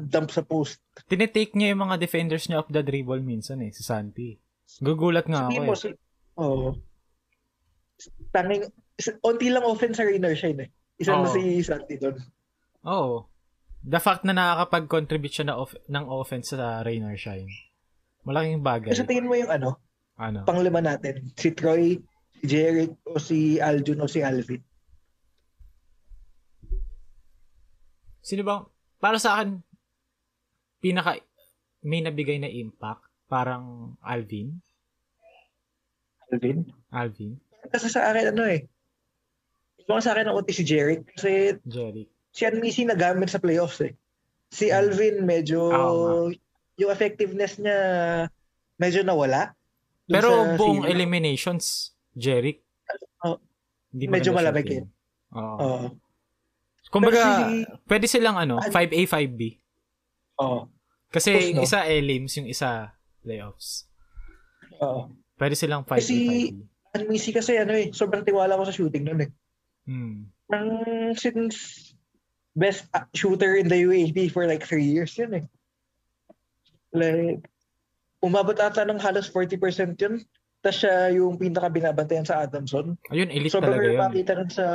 dump 0.00 0.32
sa 0.32 0.40
post. 0.40 0.80
Tinitake 1.10 1.52
niya 1.52 1.74
yung 1.76 1.84
mga 1.90 2.00
defenders 2.00 2.48
niya 2.48 2.64
off 2.64 2.70
the 2.72 2.80
dribble 2.80 3.20
minsan 3.20 3.60
eh, 3.60 3.74
si 3.74 3.84
Santi. 3.84 4.38
Gugulat 4.80 5.26
nga 5.26 5.50
ako 5.50 5.74
eh. 5.74 5.94
Oo. 6.38 6.70
Oh. 6.70 6.70
Tanging, 8.30 8.70
onti 9.26 9.50
lang 9.50 9.66
offense 9.66 9.98
sa 9.98 10.06
Rainer 10.06 10.38
Shine 10.38 10.64
eh. 10.64 10.68
Isa 10.98 11.14
oh. 11.14 11.26
na 11.26 11.28
si 11.30 11.60
Santi 11.60 11.98
doon. 11.98 12.16
Oo. 12.86 12.94
Oh. 12.94 13.18
The 13.84 14.02
fact 14.02 14.26
na 14.26 14.34
nakakapag-contribute 14.34 15.34
siya 15.34 15.46
na 15.52 15.56
off- 15.62 15.78
ng 15.86 16.04
offense 16.10 16.50
sa 16.50 16.82
Rain 16.82 17.06
or 17.06 17.14
Shine. 17.14 17.46
Malaking 18.26 18.60
bagay. 18.60 18.90
Kasi 18.90 19.06
tingin 19.06 19.30
mo 19.30 19.38
yung 19.38 19.50
ano? 19.50 19.78
Ano? 20.18 20.42
Panglima 20.42 20.82
natin. 20.82 21.30
Si 21.38 21.54
Troy, 21.54 21.94
si 22.42 22.44
Jeric, 22.44 22.98
o 23.06 23.22
si 23.22 23.62
Aljun, 23.62 24.02
o 24.02 24.10
si 24.10 24.18
Alvin. 24.18 24.60
Sino 28.18 28.42
bang, 28.42 28.66
para 28.98 29.16
sa 29.22 29.38
akin, 29.38 29.62
pinaka, 30.82 31.22
may 31.86 32.02
nabigay 32.02 32.42
na 32.42 32.50
impact, 32.50 33.06
parang 33.30 33.94
Alvin. 34.02 34.58
Alvin? 36.28 36.66
Alvin. 36.92 37.38
Kasi 37.70 37.86
sa 37.88 38.10
akin, 38.10 38.34
ano 38.34 38.44
eh, 38.44 38.66
yung 39.88 40.04
sa 40.04 40.12
akin 40.12 40.28
ang 40.28 40.44
si 40.50 40.66
Jeric. 40.66 41.08
Kasi 41.16 41.56
Jeric 41.64 42.17
si 42.32 42.42
Anmisi 42.44 42.84
nagamit 42.84 43.32
sa 43.32 43.42
playoffs 43.42 43.80
eh. 43.84 43.92
Si 44.48 44.68
hmm. 44.68 44.76
Alvin 44.76 45.16
medyo 45.24 45.60
oh, 45.68 46.28
yung 46.78 46.90
effectiveness 46.92 47.58
niya 47.58 47.78
medyo 48.78 49.02
nawala. 49.02 49.52
Pero 50.08 50.56
buong 50.56 50.88
season. 50.88 50.92
eliminations, 50.94 51.64
Jeric. 52.16 52.64
Oh, 53.20 53.36
hindi 53.92 54.08
medyo 54.08 54.32
malamig 54.32 54.68
eh. 54.72 54.84
Oo. 55.36 55.56
Oh. 55.60 55.86
Kumbaga, 56.88 57.52
si, 57.52 57.68
pwede 57.84 58.06
silang 58.08 58.40
ano, 58.40 58.56
5A, 58.64 59.04
5B. 59.04 59.60
Oo. 60.40 60.48
Oh. 60.48 60.62
Kasi 61.12 61.32
Push, 61.36 61.56
no? 61.56 61.64
isa 61.64 61.84
elims, 61.84 62.32
yung 62.40 62.48
isa 62.48 62.96
playoffs. 63.20 63.88
Oo. 64.80 65.12
Pwede 65.36 65.52
silang 65.56 65.84
5A, 65.84 66.00
kasi, 66.00 66.16
5B. 66.52 66.64
Anmisi 66.88 67.30
kasi 67.36 67.52
ano 67.60 67.76
eh, 67.76 67.92
sobrang 67.92 68.24
tiwala 68.24 68.56
ko 68.56 68.64
sa 68.64 68.72
shooting 68.72 69.04
nun 69.04 69.20
eh. 69.20 69.30
Hmm. 69.84 70.32
Nang 70.48 70.68
since 71.12 71.87
best 72.58 72.90
shooter 73.14 73.54
in 73.54 73.70
the 73.70 73.86
UAP 73.86 74.34
for 74.34 74.44
like 74.50 74.66
three 74.66 74.84
years 74.84 75.14
yun 75.14 75.32
eh. 75.38 75.44
Like, 76.90 77.46
umabot 78.18 78.58
ata 78.58 78.82
ng 78.82 78.98
halos 78.98 79.30
40% 79.30 79.94
yun. 80.02 80.26
Tapos 80.58 80.82
siya 80.82 81.14
yung 81.14 81.38
pinaka 81.38 81.70
binabantayan 81.70 82.26
sa 82.26 82.42
Adamson. 82.42 82.98
Ayun, 83.14 83.30
elite 83.30 83.54
Sobrang 83.54 83.78
talaga 83.78 83.86
yun. 83.86 83.94
Sobrang 83.94 84.10
makita 84.10 84.32
rin 84.34 84.50
sa 84.50 84.66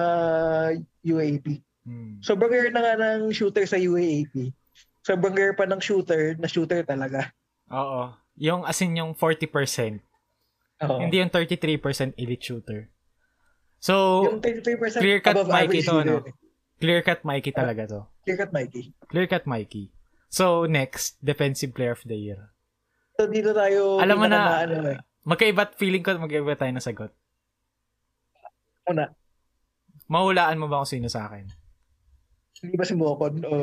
UAP. 1.04 1.48
Hmm. 1.84 2.24
Sobrang 2.24 2.52
rare 2.52 2.72
na 2.72 2.80
nga 2.80 2.96
ng 2.96 3.36
shooter 3.36 3.67
sa 3.67 3.76
UAP. 3.76 4.56
Sobrang 5.04 5.36
rare 5.36 5.52
pa 5.52 5.67
ng 5.67 5.84
shooter 5.84 6.39
na 6.39 6.48
shooter 6.48 6.88
talaga. 6.88 7.36
Oo. 7.67 8.15
Yung 8.39 8.63
as 8.63 8.80
in 8.80 8.96
yung 8.96 9.12
40%. 9.12 10.00
Oo. 10.88 11.00
Hindi 11.04 11.19
yung 11.19 11.28
33% 11.28 12.15
elite 12.15 12.46
shooter. 12.48 12.88
So, 13.84 14.24
yung 14.32 14.39
33% 14.39 15.04
clear 15.04 15.19
cut 15.19 15.43
Mike 15.43 15.76
ito, 15.76 16.00
no? 16.08 16.24
Eh. 16.77 16.81
Clear 16.81 17.01
cut 17.05 17.21
Mikey 17.21 17.51
talaga 17.53 17.83
to. 17.89 17.99
Clear 18.25 18.38
cut 18.38 18.51
Mikey. 18.53 18.83
Clear 19.07 19.27
cut 19.27 19.45
Mikey. 19.45 19.91
So, 20.33 20.65
next, 20.65 21.21
defensive 21.21 21.77
player 21.77 21.93
of 21.93 22.01
the 22.05 22.17
year. 22.17 22.49
So, 23.19 23.29
dito 23.29 23.53
tayo... 23.53 24.01
Alam 24.01 24.17
mo 24.17 24.25
na, 24.25 24.65
ano, 24.65 24.97
eh. 24.97 24.99
magkaiba, 25.21 25.69
feeling 25.77 26.01
ko 26.01 26.17
magkaiba 26.17 26.57
tayo 26.57 26.73
na 26.73 26.81
sagot. 26.81 27.13
Una. 28.89 29.13
Mahulaan 30.09 30.57
mo 30.57 30.65
ba 30.65 30.81
kung 30.81 30.89
sino 30.89 31.07
sa 31.07 31.29
akin? 31.29 31.45
Hindi 32.65 32.75
ba 32.75 32.86
si 32.88 32.97
Mokon 32.97 33.45
o... 33.45 33.55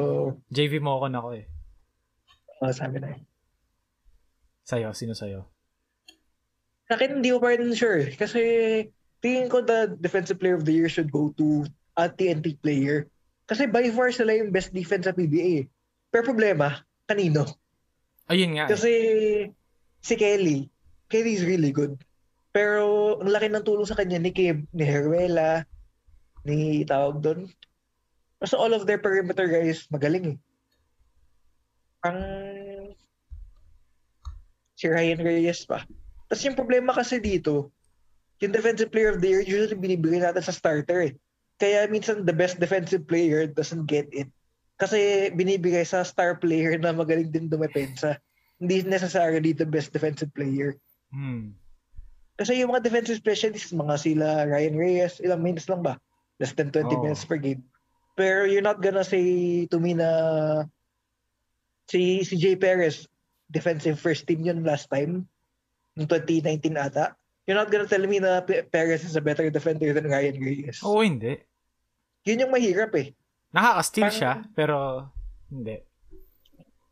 JV 0.47 0.79
Mokon 0.79 1.19
ako 1.19 1.29
eh. 1.35 1.47
Oh, 2.63 2.71
sabi 2.71 3.03
na 3.03 3.17
eh. 3.17 3.21
Sa'yo, 4.63 4.95
sino 4.95 5.17
sa'yo? 5.17 5.51
Sa 6.87 6.95
akin, 6.95 7.19
hindi 7.19 7.35
ko 7.35 7.43
pa 7.43 7.57
rin 7.57 7.75
sure. 7.75 8.07
Kasi 8.15 8.43
tingin 9.19 9.51
ko 9.51 9.65
the 9.65 9.99
defensive 9.99 10.39
player 10.39 10.55
of 10.55 10.63
the 10.63 10.75
year 10.75 10.87
should 10.87 11.11
go 11.11 11.35
to 11.35 11.67
at 11.97 12.15
TNT 12.19 12.59
player. 12.61 13.07
Kasi 13.51 13.67
by 13.67 13.91
far 13.91 14.15
sila 14.15 14.37
yung 14.37 14.55
best 14.55 14.71
defense 14.71 15.11
sa 15.11 15.17
PBA. 15.17 15.67
Pero 16.11 16.23
problema, 16.23 16.87
kanino? 17.07 17.47
Ayun 18.31 18.55
nga. 18.55 18.67
Eh. 18.67 18.71
Kasi 18.71 18.93
si 19.99 20.15
Kelly, 20.15 20.71
Kelly 21.11 21.35
is 21.35 21.43
really 21.43 21.75
good. 21.75 21.99
Pero 22.51 23.19
ang 23.19 23.31
laki 23.31 23.51
ng 23.51 23.67
tulong 23.67 23.87
sa 23.87 23.99
kanya 23.99 24.19
ni 24.19 24.31
Kim, 24.31 24.67
ni 24.71 24.87
Heruela, 24.87 25.67
ni 26.47 26.83
tawag 26.87 27.23
doon. 27.23 27.51
So 28.47 28.57
all 28.57 28.73
of 28.73 28.89
their 28.89 28.99
perimeter 28.99 29.47
guys 29.47 29.85
magaling 29.93 30.35
eh. 30.35 30.39
Ang 32.07 32.19
si 34.81 34.89
Ryan 34.89 35.21
Reyes 35.21 35.69
pa. 35.69 35.85
Tapos 36.31 36.43
yung 36.47 36.57
problema 36.57 36.97
kasi 36.97 37.21
dito, 37.21 37.69
yung 38.41 38.57
defensive 38.57 38.89
player 38.89 39.13
of 39.13 39.21
the 39.21 39.29
year 39.29 39.45
usually 39.45 39.77
binibigay 39.77 40.25
natin 40.25 40.41
sa 40.41 40.55
starter 40.57 41.13
eh. 41.13 41.15
Kaya 41.61 41.85
minsan 41.93 42.25
the 42.25 42.33
best 42.33 42.57
defensive 42.57 43.05
player 43.05 43.45
doesn't 43.45 43.85
get 43.85 44.09
it. 44.17 44.33
Kasi 44.81 45.29
binibigay 45.37 45.85
sa 45.85 46.01
star 46.01 46.41
player 46.41 46.81
na 46.81 46.97
magaling 46.97 47.29
din 47.29 47.53
dumepensa. 47.53 48.17
Hindi 48.57 48.81
necessarily 48.89 49.53
the 49.53 49.69
best 49.69 49.93
defensive 49.93 50.33
player. 50.33 50.81
Hmm. 51.13 51.53
Kasi 52.41 52.57
yung 52.65 52.73
mga 52.73 52.89
defensive 52.89 53.21
specialists, 53.21 53.77
mga 53.77 54.01
sila 54.01 54.49
Ryan 54.49 54.77
Reyes, 54.81 55.21
ilang 55.21 55.45
minutes 55.45 55.69
lang 55.69 55.85
ba? 55.85 56.01
Less 56.41 56.57
than 56.57 56.73
20 56.73 56.97
Oo. 56.97 57.05
minutes 57.05 57.29
per 57.29 57.37
game. 57.37 57.61
Pero 58.17 58.49
you're 58.49 58.65
not 58.65 58.81
gonna 58.81 59.05
say 59.05 59.69
to 59.69 59.77
me 59.77 59.93
na 59.93 60.09
si, 61.93 62.25
si 62.25 62.41
Jay 62.41 62.57
Perez, 62.57 63.05
defensive 63.53 64.01
first 64.01 64.25
team 64.25 64.41
yun 64.41 64.65
last 64.65 64.89
time, 64.89 65.29
ng 66.01 66.09
2019 66.09 66.81
ata. 66.81 67.13
You're 67.45 67.61
not 67.61 67.69
gonna 67.69 67.85
tell 67.85 68.05
me 68.09 68.17
na 68.17 68.41
Pe- 68.41 68.65
Perez 68.65 69.05
is 69.05 69.21
a 69.21 69.25
better 69.25 69.53
defender 69.53 69.93
than 69.93 70.09
Ryan 70.09 70.41
Reyes. 70.41 70.81
Oo, 70.81 71.05
hindi. 71.05 71.37
Yun 72.25 72.47
yung 72.47 72.53
mahirap 72.53 72.93
eh. 72.97 73.17
Nakaka-steal 73.51 74.11
siya, 74.13 74.33
pero 74.53 75.09
hindi. 75.51 75.81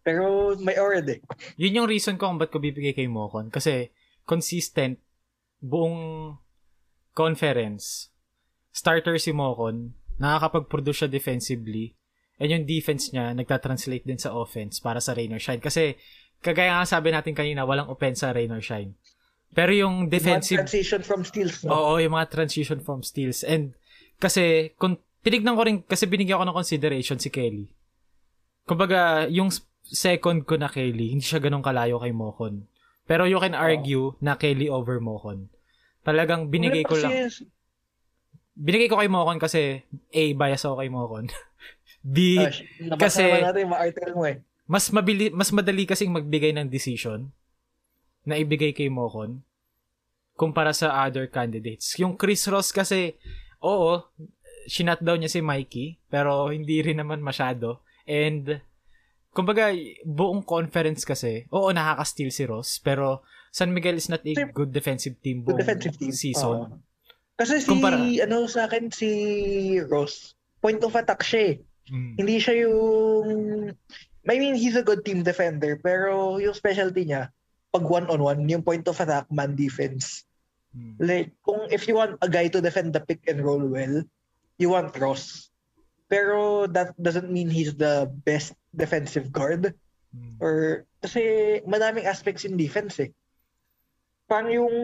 Pero 0.03 0.57
may 0.59 0.75
aura 0.81 1.05
eh. 1.05 1.21
Yun 1.61 1.85
yung 1.85 1.89
reason 1.91 2.17
ko 2.17 2.33
kung 2.33 2.41
ba't 2.41 2.49
ko 2.49 2.59
bibigay 2.59 2.97
kay 2.97 3.07
Mocon. 3.07 3.53
Kasi 3.53 3.93
consistent, 4.25 4.97
buong 5.61 6.33
conference, 7.13 8.09
starter 8.73 9.21
si 9.21 9.37
Mocon, 9.37 9.93
nakakapag-produce 10.19 11.05
siya 11.05 11.11
defensively, 11.11 11.95
and 12.39 12.51
yung 12.51 12.65
defense 12.67 13.11
niya, 13.11 13.35
nagtatranslate 13.35 14.07
din 14.07 14.19
sa 14.19 14.35
offense 14.35 14.79
para 14.79 15.03
sa 15.03 15.15
rain 15.15 15.35
or 15.35 15.43
shine. 15.43 15.59
Kasi, 15.63 15.99
kagaya 16.39 16.79
nga 16.79 16.87
sabi 16.87 17.11
natin 17.11 17.35
kanina, 17.35 17.67
walang 17.67 17.91
offense 17.91 18.23
sa 18.23 18.31
rain 18.31 18.55
or 18.55 18.63
shine. 18.63 18.95
Pero 19.51 19.75
yung 19.75 20.07
defensive 20.13 20.63
transition 20.63 21.01
from 21.03 21.25
steals. 21.25 21.65
No? 21.65 21.75
Oo, 21.75 21.93
yung 21.99 22.15
mga 22.15 22.31
transition 22.31 22.79
from 22.79 23.03
steals. 23.03 23.43
And 23.43 23.75
kasi, 24.23 24.77
kung 24.79 25.03
tinignan 25.29 25.53
ko 25.53 25.63
rin, 25.69 25.85
kasi 25.85 26.09
binigyan 26.09 26.41
ko 26.41 26.45
ng 26.49 26.57
consideration 26.57 27.21
si 27.21 27.29
Kelly. 27.29 27.69
Kumbaga, 28.65 29.29
yung 29.29 29.53
second 29.85 30.49
ko 30.49 30.57
na 30.57 30.73
Kelly, 30.73 31.13
hindi 31.13 31.25
siya 31.25 31.45
ganun 31.45 31.61
kalayo 31.61 32.01
kay 32.01 32.17
Mocon. 32.17 32.65
Pero 33.05 33.29
you 33.29 33.37
can 33.37 33.53
argue 33.53 34.17
na 34.25 34.41
Kelly 34.41 34.73
over 34.73 34.97
Mocon. 35.05 35.53
Talagang 36.01 36.49
binigay 36.49 36.89
ko 36.89 36.97
lang. 36.97 37.29
Binigay 38.57 38.89
ko 38.89 38.97
kay 38.97 39.09
Mocon 39.13 39.37
kasi 39.37 39.85
A, 39.93 40.23
bias 40.33 40.65
ako 40.65 40.81
kay 40.81 40.89
Mocon. 40.89 41.29
B, 42.05 42.41
ah, 42.41 42.49
nabasa 42.81 43.21
kasi- 43.21 43.45
natin 43.45 43.65
mo 44.17 44.25
eh. 44.25 44.41
mas 44.69 44.93
mabili 44.93 45.33
mas 45.33 45.49
madali 45.49 45.89
kasing 45.89 46.13
magbigay 46.13 46.53
ng 46.53 46.69
decision 46.69 47.33
na 48.23 48.37
ibigay 48.37 48.77
kay 48.77 48.93
Mocon 48.93 49.41
kumpara 50.39 50.71
sa 50.71 50.95
other 51.03 51.27
candidates. 51.27 51.99
Yung 51.99 52.15
Chris 52.15 52.47
Ross 52.47 52.71
kasi, 52.71 53.19
oo, 53.59 53.99
shinut 54.69 55.01
down 55.01 55.25
niya 55.25 55.33
si 55.33 55.41
Mikey, 55.41 55.97
pero 56.13 56.53
hindi 56.53 56.85
rin 56.85 57.01
naman 57.01 57.25
masyado. 57.25 57.81
And, 58.05 58.61
kumbaga, 59.33 59.73
buong 60.05 60.45
conference 60.45 61.09
kasi, 61.09 61.49
oo, 61.49 61.73
nakaka-steal 61.73 62.31
si 62.31 62.45
Ross, 62.45 62.79
pero 62.79 63.25
San 63.49 63.73
Miguel 63.73 63.97
is 63.97 64.13
not 64.13 64.21
a 64.23 64.33
good 64.53 64.71
defensive 64.71 65.17
team 65.25 65.41
Good 65.43 65.57
buong 65.57 65.61
defensive 65.65 65.97
team. 65.97 66.13
season. 66.13 66.69
Oo. 66.69 66.79
kasi 67.39 67.63
si, 67.63 67.71
Kumpara- 67.71 68.03
ano 68.03 68.51
sa 68.51 68.67
akin, 68.67 68.91
si 68.91 69.09
Ross, 69.87 70.35
point 70.59 70.83
of 70.83 70.93
attack 70.99 71.23
siya 71.23 71.55
eh. 71.55 71.57
Mm. 71.89 72.13
Hindi 72.19 72.37
siya 72.43 72.55
yung, 72.67 73.27
I 74.29 74.37
mean, 74.37 74.59
he's 74.59 74.77
a 74.77 74.83
good 74.83 75.07
team 75.07 75.23
defender, 75.23 75.79
pero 75.79 76.37
yung 76.43 76.53
specialty 76.53 77.07
niya, 77.07 77.31
pag 77.71 77.85
one-on-one, 77.87 78.43
yung 78.51 78.67
point 78.67 78.83
of 78.91 78.99
attack, 78.99 79.31
man 79.31 79.55
defense. 79.55 80.27
Mm. 80.75 80.99
Like, 80.99 81.31
kung 81.47 81.63
if 81.71 81.87
you 81.87 81.95
want 81.97 82.19
a 82.21 82.29
guy 82.29 82.51
to 82.51 82.61
defend 82.61 82.91
the 82.93 83.01
pick 83.01 83.23
and 83.31 83.41
roll 83.41 83.63
well, 83.63 84.03
you 84.59 84.69
want 84.75 84.95
Ross. 84.99 85.49
Pero 86.11 86.67
that 86.67 86.93
doesn't 87.01 87.31
mean 87.31 87.49
he's 87.49 87.75
the 87.75 88.11
best 88.27 88.53
defensive 88.75 89.31
guard. 89.31 89.75
Mm. 90.11 90.37
Or, 90.41 90.85
kasi 91.01 91.61
madaming 91.65 92.05
aspects 92.05 92.45
in 92.45 92.59
defense 92.59 92.99
eh. 92.99 93.15
Parang 94.29 94.53
yung, 94.53 94.75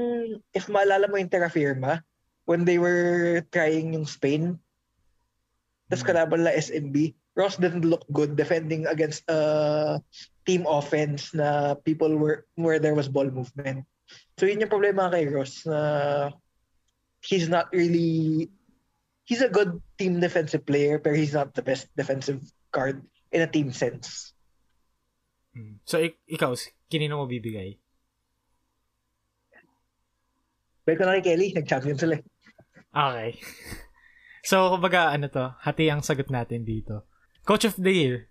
if 0.55 0.71
maalala 0.71 1.11
mo 1.11 1.19
yung 1.21 1.29
Terra 1.29 1.51
Firma, 1.51 2.01
when 2.45 2.65
they 2.65 2.79
were 2.79 3.45
trying 3.53 3.93
yung 3.93 4.07
Spain, 4.07 4.57
tapos 5.89 6.05
Mm. 6.05 6.09
kalaban 6.13 6.45
la 6.45 6.53
SMB, 6.57 7.13
Ross 7.35 7.59
didn't 7.59 7.85
look 7.85 8.07
good 8.15 8.39
defending 8.39 8.87
against 8.87 9.27
a 9.27 9.99
team 10.47 10.65
offense 10.71 11.35
na 11.35 11.75
people 11.75 12.15
were, 12.15 12.47
where 12.55 12.79
there 12.79 12.95
was 12.95 13.11
ball 13.11 13.27
movement. 13.27 13.83
So 14.39 14.47
yun 14.47 14.63
yung 14.63 14.71
problema 14.71 15.11
kay 15.11 15.27
Ross 15.27 15.67
na 15.67 16.31
he's 17.25 17.49
not 17.49 17.73
really, 17.73 18.53
he's 19.25 19.43
a 19.43 19.51
good 19.51 19.81
team 19.99 20.21
defensive 20.21 20.65
player 20.65 21.01
pero 21.01 21.17
he's 21.17 21.35
not 21.35 21.53
the 21.57 21.65
best 21.65 21.89
defensive 21.97 22.41
guard 22.71 23.03
in 23.33 23.43
a 23.43 23.51
team 23.51 23.73
sense. 23.73 24.33
Mm. 25.57 25.83
So, 25.87 25.99
ik- 25.99 26.23
ikaw, 26.29 26.55
kinino 26.91 27.19
mo 27.19 27.27
bibigay? 27.27 27.79
Balik 30.85 30.99
ko 31.01 31.05
na 31.09 31.17
kay 31.19 31.33
Kelly, 31.33 31.49
nag-champion 31.57 31.99
sila. 31.99 32.17
Okay. 32.93 33.31
So, 34.45 34.77
kumbaga, 34.77 35.09
ano 35.09 35.33
to, 35.33 35.57
hati 35.65 35.89
ang 35.89 36.05
sagot 36.05 36.29
natin 36.29 36.69
dito. 36.69 37.09
Coach 37.49 37.65
of 37.65 37.81
the 37.81 37.89
Year, 37.89 38.29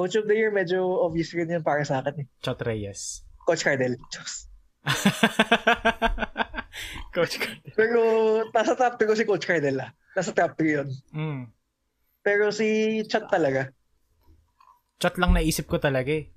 Coach 0.00 0.16
of 0.16 0.24
the 0.24 0.32
year, 0.32 0.48
medyo 0.48 1.04
obvious 1.04 1.36
rin 1.36 1.52
yun 1.52 1.60
para 1.60 1.84
sa 1.84 2.00
akin. 2.00 2.24
Eh. 2.24 2.26
Chot 2.40 2.56
Reyes. 2.64 3.20
Coach 3.44 3.68
Cardell. 3.68 4.00
Diyos. 4.08 4.48
Coach 7.14 7.36
Cardell. 7.38 7.74
Pero 7.74 8.00
nasa 8.50 8.74
top 8.78 8.94
3 8.98 9.10
ko 9.10 9.14
si 9.16 9.24
Coach 9.26 9.46
Cardell 9.46 9.82
ah. 9.82 9.90
Nasa 10.14 10.30
top 10.34 10.54
3 10.58 10.76
yun. 10.82 10.88
Mm. 11.14 11.42
Pero 12.20 12.52
si 12.52 13.00
Chat 13.06 13.26
talaga. 13.30 13.72
Chot 15.00 15.16
lang 15.16 15.32
naisip 15.32 15.64
ko 15.66 15.80
talaga 15.80 16.12
eh. 16.12 16.28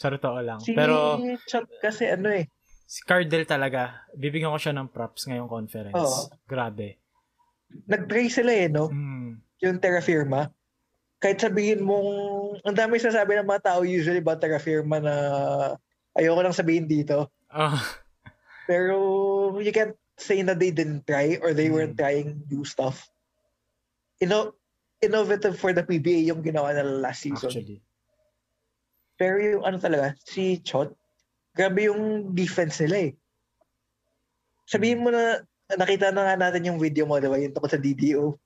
Sa 0.00 0.08
totoo 0.08 0.40
lang. 0.40 0.58
Si 0.64 0.72
Pero 0.72 1.20
Chat 1.44 1.68
kasi 1.84 2.08
ano 2.08 2.32
eh. 2.32 2.48
si 2.90 3.06
Cardell 3.06 3.46
talaga, 3.46 4.08
bibigyan 4.16 4.50
ko 4.50 4.58
siya 4.58 4.74
ng 4.74 4.90
props 4.90 5.30
ngayong 5.30 5.46
conference. 5.46 5.94
Oo. 5.94 6.32
Grabe. 6.48 6.98
Nag-try 7.86 8.26
sila 8.26 8.50
eh, 8.50 8.66
no? 8.66 8.90
Mm. 8.90 9.38
Yung 9.62 9.78
Terra 9.78 10.02
Firma. 10.02 10.50
Kahit 11.20 11.38
sabihin 11.38 11.84
mong, 11.84 12.08
ang 12.64 12.74
dami 12.74 12.96
sasabi 12.96 13.36
ng 13.36 13.46
mga 13.46 13.62
tao 13.62 13.84
usually 13.84 14.24
about 14.24 14.40
Terra 14.40 14.58
Firma 14.58 14.98
na 14.98 15.14
ayoko 16.16 16.40
lang 16.40 16.56
sabihin 16.56 16.88
dito. 16.88 17.28
Oh, 17.52 17.76
Pero 18.66 18.96
you 19.60 19.72
can't 19.72 19.96
say 20.20 20.42
na 20.44 20.52
they 20.52 20.68
didn't 20.70 21.06
try 21.08 21.40
or 21.40 21.56
they 21.56 21.72
weren't 21.72 21.96
Mm. 21.96 22.02
trying 22.02 22.28
new 22.52 22.64
stuff. 22.64 23.08
Inno 24.20 24.52
innovative 25.00 25.56
for 25.56 25.72
the 25.72 25.80
PBA 25.80 26.28
yung 26.28 26.44
ginawa 26.44 26.76
nila 26.76 27.08
last 27.08 27.24
season. 27.24 27.48
actually. 27.48 27.80
Pero 29.16 29.40
yung 29.40 29.64
ano 29.64 29.80
talaga, 29.80 30.12
si 30.28 30.60
Chot, 30.60 30.92
grabe 31.56 31.88
yung 31.88 32.32
defense 32.36 32.84
nila 32.84 33.08
eh. 33.08 33.12
Sabihin 34.68 35.00
mo 35.00 35.08
na, 35.08 35.40
nakita 35.72 36.12
na 36.12 36.28
nga 36.28 36.36
natin 36.36 36.68
yung 36.68 36.76
video 36.76 37.08
mo, 37.08 37.16
di 37.16 37.32
ba? 37.32 37.40
Yung 37.40 37.52
tungkol 37.56 37.72
sa 37.72 37.80
DDO. 37.80 38.36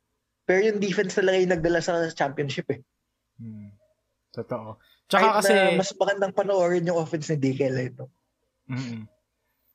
Pero 0.47 0.61
yung 0.63 0.79
defense 0.79 1.19
talaga 1.19 1.43
yung 1.43 1.55
nagdala 1.59 1.83
sa 1.83 2.07
championship 2.15 2.71
eh. 2.71 2.81
Mm. 3.43 3.75
Totoo. 4.31 4.79
Tsaka 5.11 5.21
Kahit 5.21 5.35
kasi, 5.43 5.53
mas 5.79 5.91
magandang 5.95 6.35
panoorin 6.35 6.87
yung 6.87 6.99
offense 6.99 7.31
ni 7.35 7.39
Dickel 7.39 7.77
eh. 7.79 7.91
No? 7.95 8.11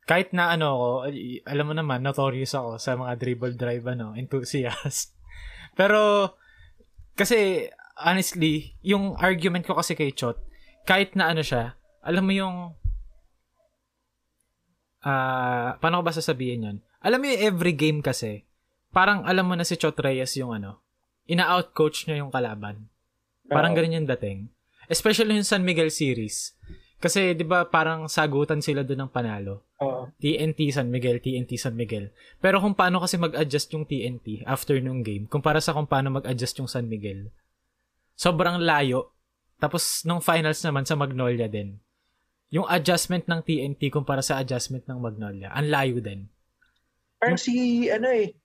Kahit 0.09 0.33
na 0.33 0.49
ano 0.49 0.65
ako, 0.73 0.87
ay- 1.05 1.45
alam 1.45 1.69
mo 1.69 1.73
naman, 1.77 2.01
notorious 2.01 2.57
ako 2.57 2.81
sa 2.81 2.97
mga 2.97 3.13
dribble 3.21 3.53
drive, 3.53 3.85
ano, 3.85 4.17
enthusiast. 4.17 5.13
Pero, 5.77 6.33
kasi, 7.13 7.69
honestly, 7.93 8.73
yung 8.81 9.13
argument 9.21 9.69
ko 9.69 9.77
kasi 9.77 9.93
kay 9.93 10.09
Chot, 10.17 10.41
kahit 10.89 11.13
na 11.13 11.29
ano 11.29 11.45
siya, 11.45 11.77
alam 12.01 12.25
mo 12.25 12.33
yung, 12.33 12.73
ah, 15.05 15.77
paano 15.77 16.01
ko 16.01 16.03
ba 16.09 16.17
sasabihin 16.17 16.65
yan? 16.65 16.77
Alam 17.05 17.19
mo 17.21 17.25
yung 17.29 17.43
every 17.45 17.77
game 17.77 18.01
kasi, 18.01 18.49
parang 18.89 19.29
alam 19.29 19.45
mo 19.45 19.53
na 19.53 19.61
si 19.61 19.77
Chot 19.77 19.93
Reyes 20.01 20.33
yung 20.41 20.57
ano, 20.57 20.81
ina-outcoach 21.29 22.09
niya 22.09 22.25
yung 22.25 22.33
kalaban. 22.33 22.89
Parang 23.45 23.77
Oo. 23.77 23.77
ganun 23.77 24.01
yung 24.01 24.09
dating. 24.17 24.49
Especially 24.89 25.37
yung 25.37 25.45
San 25.45 25.61
Miguel 25.61 25.93
series. 25.93 26.57
Kasi, 26.97 27.37
di 27.37 27.45
ba, 27.45 27.69
parang 27.69 28.09
sagutan 28.09 28.65
sila 28.65 28.81
doon 28.81 29.05
ng 29.05 29.13
panalo. 29.13 29.68
Oo. 29.79 30.11
TNT 30.19 30.75
San 30.75 30.91
Miguel, 30.91 31.23
TNT 31.23 31.55
San 31.55 31.79
Miguel. 31.79 32.11
Pero 32.43 32.59
kung 32.59 32.75
paano 32.75 32.99
kasi 32.99 33.15
mag-adjust 33.15 33.71
yung 33.71 33.87
TNT 33.87 34.43
after 34.43 34.75
nung 34.83 35.01
game, 35.01 35.23
kumpara 35.31 35.63
sa 35.63 35.71
kung 35.71 35.87
paano 35.87 36.19
mag-adjust 36.19 36.59
yung 36.59 36.67
San 36.67 36.91
Miguel, 36.91 37.31
sobrang 38.19 38.59
layo. 38.59 39.15
Tapos, 39.59 40.03
nung 40.03 40.19
finals 40.19 40.59
naman 40.63 40.83
sa 40.83 40.99
Magnolia 40.99 41.47
din, 41.47 41.79
yung 42.51 42.67
adjustment 42.67 43.23
ng 43.27 43.39
TNT 43.43 43.87
kumpara 43.87 44.19
sa 44.19 44.39
adjustment 44.39 44.83
ng 44.83 44.99
Magnolia, 44.99 45.51
ang 45.55 45.71
layo 45.71 46.03
din. 46.03 46.27
Parang 47.19 47.39
si, 47.39 47.87
ano 47.87 48.07
eh, 48.11 48.35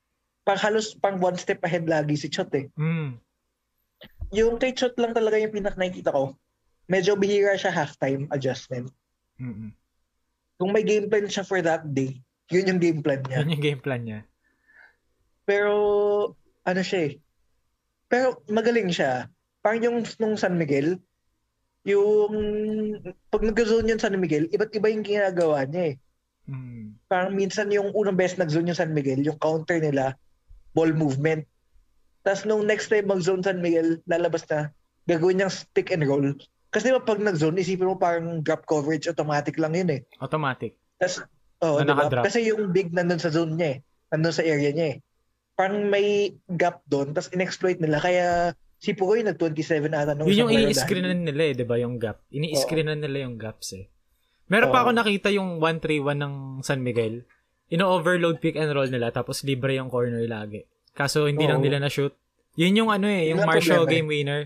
pang 0.44 0.60
halos 0.60 0.94
pang 0.98 1.16
one 1.18 1.40
step 1.40 1.62
ahead 1.64 1.88
lagi 1.88 2.14
si 2.14 2.28
Chot 2.28 2.52
eh. 2.54 2.68
Mm. 2.76 3.16
Yung 4.34 4.60
kay 4.60 4.76
Chot 4.76 4.94
lang 5.00 5.16
talaga 5.16 5.40
yung 5.40 5.54
pinak 5.54 5.74
nakikita 5.74 6.12
ko. 6.12 6.36
Medyo 6.86 7.16
bihira 7.16 7.56
siya 7.56 7.72
halftime 7.72 8.28
adjustment. 8.28 8.92
Mm-mm. 9.40 9.72
Kung 10.64 10.72
may 10.72 10.81
game 10.81 11.12
plan 11.12 11.29
siya 11.29 11.44
for 11.44 11.61
that 11.61 11.85
day, 11.92 12.24
yun 12.48 12.72
yung 12.72 12.81
game 12.81 13.05
plan 13.05 13.20
niya. 13.29 13.44
Yan 13.44 13.53
yung 13.53 13.61
game 13.61 13.83
plan 13.85 14.00
niya. 14.00 14.24
Pero, 15.44 15.77
ano 16.64 16.81
siya 16.81 17.12
eh. 17.12 17.20
Pero 18.09 18.40
magaling 18.48 18.88
siya. 18.88 19.29
Parang 19.61 19.85
yung 19.85 19.98
nung 20.16 20.40
San 20.40 20.57
Miguel, 20.57 20.96
yung 21.85 22.33
pag 23.29 23.44
nag-zone 23.44 23.92
yung 23.92 24.00
San 24.00 24.16
Miguel, 24.16 24.48
iba't 24.57 24.72
iba 24.72 24.88
yung 24.88 25.05
ginagawa 25.05 25.68
niya 25.68 25.92
eh. 25.92 25.96
Mm. 26.48 26.96
Parang 27.12 27.37
minsan 27.37 27.68
yung 27.68 27.92
unang 27.92 28.16
best 28.16 28.40
nag-zone 28.40 28.72
yung 28.72 28.81
San 28.81 28.96
Miguel, 28.96 29.20
yung 29.20 29.37
counter 29.37 29.77
nila, 29.77 30.16
ball 30.72 30.96
movement. 30.96 31.44
Tapos 32.24 32.48
nung 32.48 32.64
next 32.64 32.88
time 32.88 33.05
mag-zone 33.05 33.44
San 33.44 33.61
Miguel, 33.61 34.00
lalabas 34.09 34.48
na, 34.48 34.72
gagawin 35.05 35.44
niyang 35.44 35.53
stick 35.53 35.92
and 35.92 36.09
roll. 36.09 36.33
Kasi 36.74 36.90
diba 36.90 37.06
pag 37.06 37.22
nag-zone, 37.22 37.62
isipin 37.62 37.87
mo 37.87 37.94
parang 37.94 38.42
drop 38.42 38.66
coverage, 38.66 39.06
automatic 39.06 39.54
lang 39.62 39.78
yun 39.78 39.94
eh. 39.94 40.00
Automatic. 40.18 40.74
Tapos, 40.98 41.22
oh, 41.62 41.78
Na 41.78 41.87
diba? 41.87 41.94
nakadrop. 41.94 42.24
Kasi 42.26 42.38
yung 42.50 42.74
big 42.74 42.90
nandun 42.90 43.22
sa 43.22 43.30
zone 43.30 43.54
niya 43.54 43.68
eh. 43.70 43.78
Nandun 44.10 44.34
sa 44.34 44.42
area 44.42 44.74
niya 44.74 44.87
eh. 44.90 44.96
Parang 45.54 45.87
may 45.87 46.34
gap 46.50 46.82
doon, 46.90 47.14
tapos 47.14 47.30
in-exploit 47.30 47.78
nila. 47.78 48.02
Kaya 48.02 48.58
si 48.82 48.90
Pugoy 48.98 49.22
nag-27 49.22 49.87
ata 49.94 50.18
nung 50.18 50.26
Yun 50.26 50.50
yung 50.50 50.66
i-screenan 50.66 51.22
nila 51.22 51.42
eh, 51.46 51.54
di 51.54 51.62
ba, 51.62 51.78
yung 51.78 52.02
gap. 52.02 52.26
Ini-screenan 52.34 52.98
nila 52.98 53.30
yung 53.30 53.38
gaps 53.38 53.78
eh. 53.78 53.87
Meron 54.50 54.74
pa 54.74 54.82
ako 54.82 54.90
nakita 54.92 55.30
yung 55.30 55.62
1-3-1 55.62 56.20
ng 56.20 56.34
San 56.60 56.82
Miguel. 56.82 57.22
Ino-overload 57.72 58.42
pick 58.44 58.60
and 58.60 58.68
roll 58.74 58.90
nila 58.90 59.08
tapos 59.08 59.40
libre 59.46 59.78
yung 59.78 59.88
corner 59.88 60.20
lagi. 60.28 60.66
Kaso 60.92 61.30
hindi 61.30 61.48
lang 61.48 61.62
Oo. 61.62 61.64
nila 61.64 61.80
na-shoot. 61.80 62.12
Yun 62.54 62.84
yung 62.84 62.90
ano 62.92 63.08
eh, 63.08 63.30
Yun 63.32 63.40
yung 63.40 63.48
Marshall 63.48 63.82
problema 63.82 63.88
eh. 63.88 63.92
game 63.94 64.08
winner. 64.10 64.42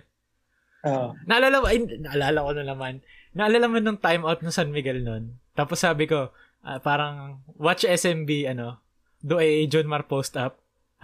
Oo. 0.87 1.17
Naalala 1.27 1.59
ay, 1.67 1.83
naalala 1.99 2.39
ko 2.47 2.51
na 2.55 2.65
naman. 2.67 2.95
Naalala 3.35 3.67
mo 3.67 3.79
nung 3.83 3.99
timeout 3.99 4.43
ng 4.43 4.55
San 4.55 4.71
Miguel 4.71 5.03
nun. 5.03 5.39
Tapos 5.59 5.83
sabi 5.83 6.07
ko, 6.07 6.31
ah, 6.63 6.79
parang 6.79 7.43
watch 7.59 7.83
SMB, 7.83 8.51
ano, 8.55 8.79
do 9.19 9.43
a 9.43 9.47
John 9.67 9.91
Mar 9.91 10.07
post 10.07 10.39
up. 10.39 10.59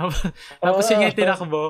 Tapos 0.63 0.85
Oo. 0.87 0.91
yun 0.95 1.07
yung 1.11 1.19
tinakbo. 1.19 1.63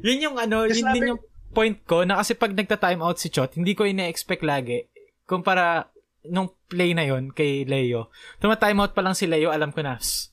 Yun 0.00 0.24
yung 0.24 0.36
ano, 0.38 0.64
yun 0.68 0.86
din 0.94 1.10
yung 1.16 1.22
point 1.50 1.76
ko 1.82 2.06
na 2.06 2.22
kasi 2.22 2.38
pag 2.38 2.54
nagta-timeout 2.54 3.18
si 3.18 3.28
Chot, 3.28 3.58
hindi 3.58 3.74
ko 3.74 3.82
ina-expect 3.82 4.46
lagi. 4.46 4.86
Kumpara 5.26 5.90
nung 6.30 6.52
play 6.70 6.94
na 6.94 7.02
yon 7.02 7.32
kay 7.34 7.66
Leo. 7.66 8.12
Tuma-timeout 8.38 8.94
pa 8.94 9.02
lang 9.02 9.16
si 9.18 9.26
Leo, 9.26 9.50
alam 9.50 9.74
ko 9.74 9.82
na, 9.82 9.98
"Ss, 9.98 10.30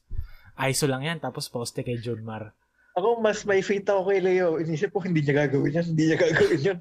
ISO 0.57 0.85
lang 0.89 1.05
yan, 1.05 1.17
tapos 1.21 1.47
poste 1.49 1.81
kay 1.85 2.01
John 2.01 2.21
Mar. 2.25 2.53
Ako, 2.97 3.21
mas 3.21 3.45
may 3.45 3.61
faith 3.61 3.85
ako 3.85 4.09
kay 4.09 4.19
Leo. 4.21 4.57
Inisip 4.57 4.89
ko, 4.89 5.05
hindi 5.05 5.21
niya 5.21 5.45
gagawin 5.45 5.69
yun. 5.69 5.85
Hindi 5.93 6.03
niya 6.09 6.17
gagawin 6.17 6.61
yun. 6.61 6.79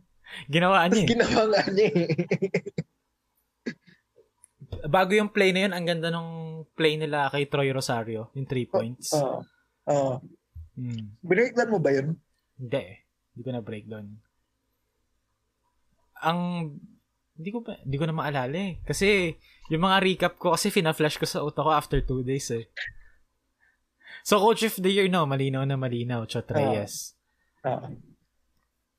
Ginawa 0.50 0.86
Tapos 0.86 0.94
niya 0.94 1.02
eh. 1.02 1.10
ginawa 1.10 1.42
nga 1.48 1.62
niya 1.70 1.88
eh. 1.90 2.08
Bago 4.86 5.12
yung 5.14 5.30
play 5.32 5.50
na 5.50 5.66
yun, 5.66 5.74
ang 5.74 5.86
ganda 5.86 6.08
nung 6.10 6.62
play 6.76 6.98
nila 6.98 7.30
kay 7.30 7.46
Troy 7.46 7.70
Rosario, 7.70 8.30
yung 8.34 8.46
3 8.46 8.66
points. 8.66 9.14
Oo. 9.14 9.40
Oo. 9.90 10.14
Hmm. 10.76 11.16
Biniglan 11.24 11.72
mo 11.72 11.78
ba 11.80 11.90
yun? 11.94 12.18
Hindi 12.60 12.80
eh. 12.80 12.96
Hindi 13.32 13.42
ko 13.42 13.50
na 13.52 13.62
breakdown. 13.64 14.06
Ang 16.24 16.38
hindi 17.36 17.50
ko 17.52 17.60
pa, 17.60 17.76
hindi 17.84 17.96
ko 18.00 18.04
na 18.08 18.16
maalala 18.16 18.56
eh. 18.56 18.80
Kasi 18.84 19.36
yung 19.68 19.84
mga 19.84 19.98
recap 20.00 20.32
ko 20.40 20.56
kasi 20.56 20.72
fina-flash 20.72 21.20
ko 21.20 21.26
sa 21.28 21.44
utak 21.44 21.64
ko 21.64 21.72
after 21.72 22.00
two 22.00 22.24
days 22.24 22.48
eh. 22.52 22.64
So 24.24 24.40
coach 24.40 24.64
of 24.64 24.80
the 24.80 24.90
year 24.90 25.06
no, 25.06 25.28
malinaw 25.28 25.62
na 25.68 25.76
malinaw, 25.76 26.24
Chot 26.26 26.48
Reyes. 26.50 27.14
Oo. 27.62 27.92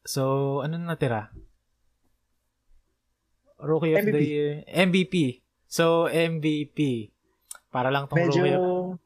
So 0.08 0.24
ano 0.64 0.80
na 0.80 0.96
natira? 0.96 1.30
Rookie 3.60 3.94
of 3.94 4.06
the 4.06 4.14
MVP. 4.14 4.24
year, 4.24 4.52
MVP. 4.66 5.16
So 5.68 6.08
MVP. 6.08 7.12
Para 7.68 7.92
lang 7.92 8.08
tong 8.08 8.16
Medyo, 8.16 8.40
rookie 8.40 8.56
of- 8.56 9.00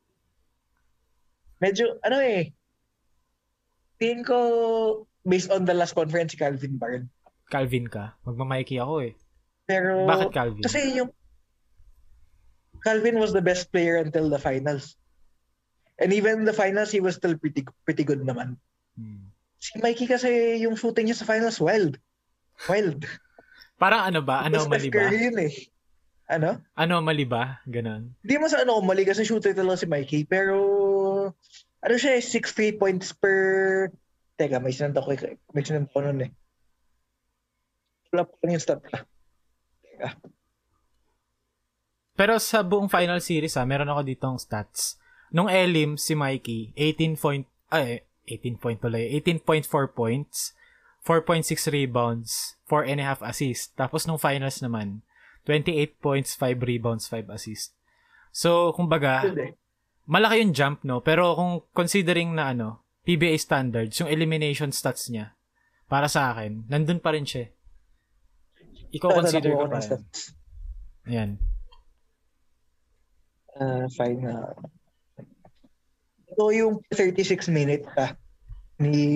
medyo, 1.57 1.85
ano 2.03 2.17
eh, 2.19 2.51
tingin 3.97 4.21
ko, 4.21 4.37
based 5.23 5.49
on 5.49 5.63
the 5.65 5.73
last 5.73 5.95
conference, 5.95 6.33
si 6.33 6.37
Calvin 6.37 6.75
Bard. 6.77 7.07
Calvin 7.49 7.87
ka. 7.87 8.17
Magmamikey 8.27 8.77
ako 8.77 9.07
eh. 9.07 9.13
Pero, 9.65 10.03
Bakit 10.05 10.29
Calvin? 10.35 10.61
kasi 10.61 10.99
yung, 10.99 11.09
Calvin 12.81 13.21
was 13.21 13.31
the 13.31 13.45
best 13.45 13.71
player 13.71 14.01
until 14.01 14.27
the 14.27 14.41
finals. 14.41 14.97
And 16.01 16.11
even 16.11 16.43
in 16.43 16.45
the 16.49 16.55
finals, 16.55 16.89
he 16.89 16.97
was 16.99 17.13
still 17.13 17.37
pretty 17.37 17.61
pretty 17.85 18.01
good 18.01 18.25
naman. 18.25 18.57
Hmm. 18.97 19.30
Si 19.61 19.77
Mikey 19.77 20.09
kasi 20.09 20.57
yung 20.65 20.73
shooting 20.73 21.05
niya 21.05 21.21
sa 21.21 21.29
finals, 21.29 21.61
wild. 21.61 22.01
Wild. 22.65 23.05
Parang 23.77 24.09
ano 24.09 24.25
ba? 24.25 24.41
Anomaly 24.41 24.89
Steph 24.89 24.97
ba? 24.97 25.13
Yun 25.13 25.37
eh. 25.37 25.53
Ano? 26.25 26.49
Anomaly 26.73 27.25
ba? 27.29 27.61
Ganon. 27.69 28.17
Hindi 28.25 28.35
mo 28.41 28.49
sa 28.49 28.65
anomaly 28.65 29.05
kasi 29.05 29.21
shooter 29.21 29.53
talaga 29.53 29.85
si 29.85 29.87
Mikey. 29.87 30.25
Pero, 30.25 30.57
ano 31.77 31.95
siya 31.95 32.17
eh, 32.17 32.25
6 32.25 32.57
free 32.57 32.73
points 32.73 33.13
per... 33.13 33.35
Teka, 34.41 34.57
may 34.57 34.73
sinunod 34.73 34.97
ako, 34.97 35.13
eh. 35.21 35.37
may 35.53 35.61
sinunod 35.61 35.93
ako 35.93 35.99
nun 36.09 36.25
eh. 36.25 36.31
Wala 38.09 38.25
pa 38.25 38.33
yung 38.49 38.63
stat. 38.63 38.81
Teka. 38.81 40.09
Pero 42.17 42.33
sa 42.41 42.65
buong 42.65 42.89
final 42.89 43.21
series 43.21 43.57
ah, 43.61 43.65
meron 43.65 43.93
ako 43.93 44.01
ditong 44.09 44.37
stats. 44.41 44.97
Nung 45.29 45.47
Elim, 45.49 46.01
si 46.01 46.17
Mikey, 46.17 46.73
18 46.75 47.17
point, 47.17 47.45
ay, 47.71 48.03
18 48.39 48.61
point 48.61 48.79
tuloy, 48.79 49.11
18.4 49.19 49.67
points, 49.91 50.53
4.6 51.03 51.71
rebounds, 51.73 52.55
4 52.69 52.85
and 52.85 52.99
a 53.01 53.05
half 53.05 53.21
assists. 53.25 53.73
Tapos 53.73 54.05
nung 54.05 54.21
finals 54.21 54.61
naman, 54.61 55.01
28 55.49 55.97
points, 55.97 56.37
5 56.37 56.61
rebounds, 56.61 57.09
5 57.09 57.33
assists. 57.33 57.73
So, 58.31 58.71
kumbaga, 58.77 59.25
malaki 60.05 60.45
yung 60.45 60.53
jump, 60.53 60.85
no? 60.85 61.01
Pero 61.01 61.35
kung 61.35 61.65
considering 61.73 62.37
na 62.37 62.53
ano, 62.53 62.85
PBA 63.03 63.35
standards, 63.41 63.97
yung 63.97 64.07
elimination 64.07 64.69
stats 64.69 65.09
niya, 65.09 65.33
para 65.89 66.07
sa 66.07 66.31
akin, 66.31 66.69
nandun 66.69 67.01
pa 67.01 67.11
rin 67.11 67.25
siya. 67.25 67.49
Ikaw 68.93 69.09
consider 69.11 69.51
ko 69.57 69.67
pa 69.67 69.81
rin. 69.81 69.99
Ayan. 71.09 71.31
Ah, 73.57 73.89
fine. 73.91 74.23
ah. 74.31 74.55
ito 76.31 76.43
yung 76.55 76.79
36 76.95 77.51
minutes 77.51 77.83
ka 77.91 78.15
ni 78.81 79.07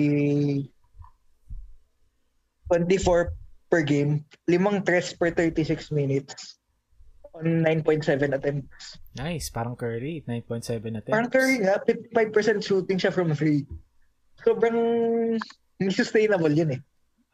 24 2.70 3.34
per 3.66 3.82
game, 3.82 4.22
limang 4.46 4.82
tres 4.82 5.14
per 5.14 5.34
36 5.34 5.90
minutes 5.90 6.58
on 7.34 7.62
9.7 7.62 8.32
attempts. 8.32 8.98
Nice. 9.14 9.50
Parang 9.52 9.76
Curry. 9.76 10.24
9.7 10.24 10.96
attempts. 10.96 11.12
Parang 11.12 11.30
Curry 11.30 11.56
nga, 11.62 11.82
55% 11.84 12.64
shooting 12.64 12.98
siya 12.98 13.12
from 13.12 13.34
three. 13.36 13.66
Sobrang 14.40 14.78
sustainable 15.92 16.52
yun 16.52 16.80
eh. 16.80 16.82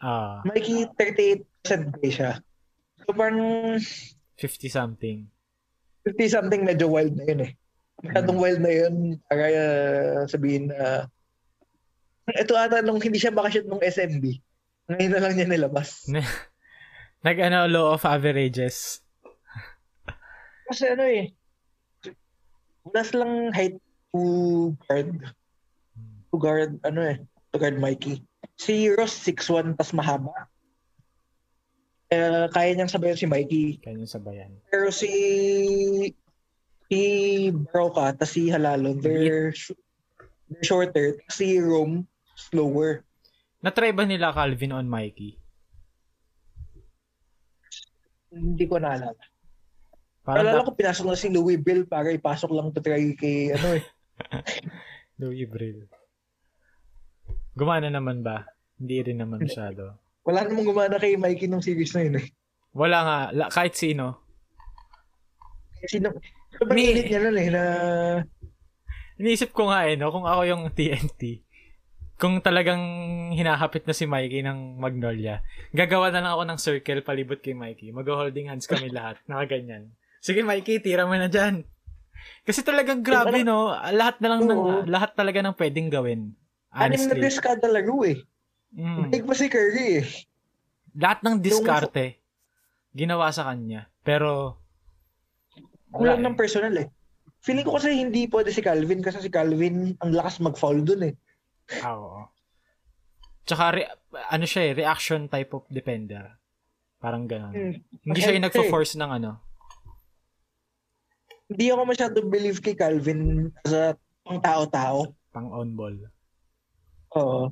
Ah, 0.03 0.43
Mikey, 0.43 0.91
38% 0.99 1.95
play 1.95 2.11
siya. 2.11 2.43
So 3.07 3.15
parang 3.15 3.79
50 3.79 4.67
something. 4.67 5.31
50 6.03 6.35
something 6.35 6.61
medyo 6.67 6.91
wild 6.91 7.15
na 7.15 7.25
yun 7.31 7.47
eh. 7.47 7.53
Masyadong 8.03 8.39
wild 8.43 8.61
na 8.63 8.73
yun 8.75 8.95
para 9.31 9.47
uh, 9.47 10.21
sabihin 10.27 10.75
na 10.75 11.07
ito 12.31 12.55
ata 12.55 12.79
nung 12.85 13.03
hindi 13.03 13.19
siya 13.19 13.35
makashoot 13.35 13.67
nung 13.67 13.83
SMB. 13.83 14.25
Ngayon 14.91 15.11
na 15.11 15.23
lang 15.23 15.33
niya 15.35 15.49
nilabas. 15.51 16.07
Nag 17.27 17.39
ano, 17.39 17.67
law 17.71 17.95
of 17.95 18.03
averages. 18.07 19.03
Kasi 20.67 20.91
ano 20.91 21.05
eh, 21.07 21.31
wala 22.83 23.01
silang 23.03 23.35
height 23.55 23.79
to 24.11 24.75
guard. 24.87 25.11
To 26.33 26.37
guard, 26.39 26.73
ano 26.83 27.01
eh, 27.03 27.19
to 27.55 27.57
guard 27.59 27.79
Mikey. 27.79 28.23
Si 28.59 28.91
Ross 28.91 29.15
6'1 29.23 29.79
tas 29.79 29.95
mahaba. 29.95 30.51
Eh, 32.11 32.47
kaya 32.51 32.75
niyang 32.75 32.91
sabayan 32.91 33.19
si 33.19 33.27
Mikey. 33.27 33.81
Kanyang 33.81 34.11
sabayan. 34.11 34.53
Pero 34.69 34.91
si 34.91 35.11
si 36.91 37.03
Broca 37.73 38.13
tas 38.13 38.35
si 38.35 38.51
Halalon, 38.51 39.01
they're, 39.01 39.55
they're 39.55 40.65
shorter. 40.67 41.17
Tas 41.25 41.41
Si 41.41 41.57
Rome, 41.57 42.05
slower. 42.35 43.05
Na-try 43.61 43.91
ba 43.91 44.03
nila 44.03 44.33
Calvin 44.33 44.75
on 44.75 44.87
Mikey? 44.87 45.39
Hindi 48.33 48.65
ko 48.65 48.81
naalala. 48.81 49.13
Parang 50.23 50.47
Alala 50.47 50.63
da- 50.63 50.67
ko 50.67 50.73
pinasok 50.73 51.05
na 51.05 51.19
si 51.19 51.29
Louis 51.29 51.59
Bill 51.59 51.85
para 51.85 52.09
ipasok 52.09 52.51
lang 52.55 52.71
to 52.71 52.81
try 52.81 53.03
kay 53.13 53.53
ano 53.53 53.77
eh. 53.77 53.85
Louis 55.21 55.45
Brill. 55.45 55.85
Gumana 57.53 57.93
naman 57.93 58.25
ba? 58.25 58.47
Hindi 58.79 59.03
rin 59.05 59.19
naman 59.21 59.43
masyado. 59.43 59.99
Wala 60.25 60.47
namang 60.47 60.67
gumana 60.67 60.97
kay 60.97 61.19
Mikey 61.19 61.51
nung 61.51 61.61
series 61.61 61.93
na 61.93 62.07
yun 62.07 62.17
eh. 62.23 62.27
Wala 62.73 62.99
nga. 63.05 63.19
La- 63.35 63.51
kahit 63.53 63.77
sino. 63.77 64.23
Sino, 65.85 66.15
sobrang 66.55 66.79
Ni- 66.79 66.89
init 66.95 67.07
niya 67.11 67.21
nun 67.21 67.37
eh 67.37 67.49
na 67.51 67.63
Iniisip 69.19 69.53
ko 69.53 69.69
nga 69.69 69.85
eh, 69.87 69.99
no? 69.99 70.09
Kung 70.11 70.25
ako 70.25 70.43
yung 70.47 70.63
TNT, 70.73 71.43
kung 72.23 72.39
talagang 72.39 72.79
hinahapit 73.35 73.83
na 73.83 73.91
si 73.91 74.07
Mikey 74.07 74.47
ng 74.47 74.79
Magnolia, 74.79 75.43
gagawa 75.75 76.15
na 76.15 76.23
lang 76.23 76.33
ako 76.39 76.43
ng 76.47 76.59
circle 76.63 77.03
palibot 77.03 77.43
kay 77.43 77.51
Mikey. 77.51 77.91
Mag-holding 77.91 78.47
hands 78.47 78.71
kami 78.71 78.87
lahat. 78.95 79.19
Nakaganyan. 79.27 79.91
Sige 80.23 80.47
Mikey, 80.47 80.79
tira 80.79 81.03
mo 81.03 81.19
na 81.19 81.27
dyan. 81.27 81.67
Kasi 82.47 82.63
talagang 82.63 83.03
grabe, 83.03 83.43
no? 83.43 83.75
Lahat 83.75 84.23
na 84.23 84.39
lang 84.39 84.47
ng, 84.47 84.87
lahat 84.87 85.19
talaga 85.19 85.43
ng 85.43 85.59
pwedeng 85.59 85.91
gawin. 85.91 86.31
anim 86.71 87.11
na 87.11 87.11
Honestly. 87.11 87.27
discard 87.27 87.59
laro 87.67 88.07
eh. 88.07 88.23
Mm. 88.71 89.11
Big 89.11 89.27
pa 89.27 89.35
si 89.35 89.51
Curry 89.51 89.87
eh. 89.99 90.07
Lahat 90.95 91.27
ng 91.27 91.43
diskarte, 91.43 92.23
ginawa 92.95 93.35
sa 93.35 93.51
kanya. 93.51 93.91
Pero, 94.07 94.63
Kulang 95.91 96.23
ng 96.23 96.39
personal 96.39 96.73
eh. 96.79 96.87
feeling 97.43 97.67
ko 97.67 97.75
kasi 97.83 97.91
hindi 97.91 98.31
pwede 98.31 98.55
si 98.55 98.63
Calvin 98.63 99.03
kasi 99.03 99.19
si 99.19 99.27
Calvin 99.27 99.99
ang 99.99 100.15
lakas 100.15 100.39
mag-foul 100.39 100.87
dun 100.87 101.11
eh. 101.11 101.15
Ah, 101.83 101.95
oo. 101.97 102.21
Tsaka, 103.47 103.65
re- 103.75 103.91
ano 104.31 104.45
siya 104.47 104.71
eh, 104.71 104.73
reaction 104.75 105.27
type 105.27 105.51
of 105.55 105.67
defender. 105.71 106.39
Parang 107.03 107.27
gano'n. 107.27 107.55
Hmm. 107.55 107.75
Hindi 108.07 108.19
siya 108.23 108.35
yung 108.39 108.47
nagpo-force 108.47 108.95
ng 108.95 109.11
ano. 109.11 109.43
Hindi 111.51 111.69
ako 111.69 111.83
masyado 111.85 112.17
believe 112.25 112.63
kay 112.63 112.79
Calvin 112.79 113.51
as 113.67 113.75
a 113.75 113.85
pang 114.23 114.39
tao-tao. 114.39 115.11
Pang 115.35 115.51
on 115.51 115.75
ball. 115.75 115.97
Oo. 117.19 117.51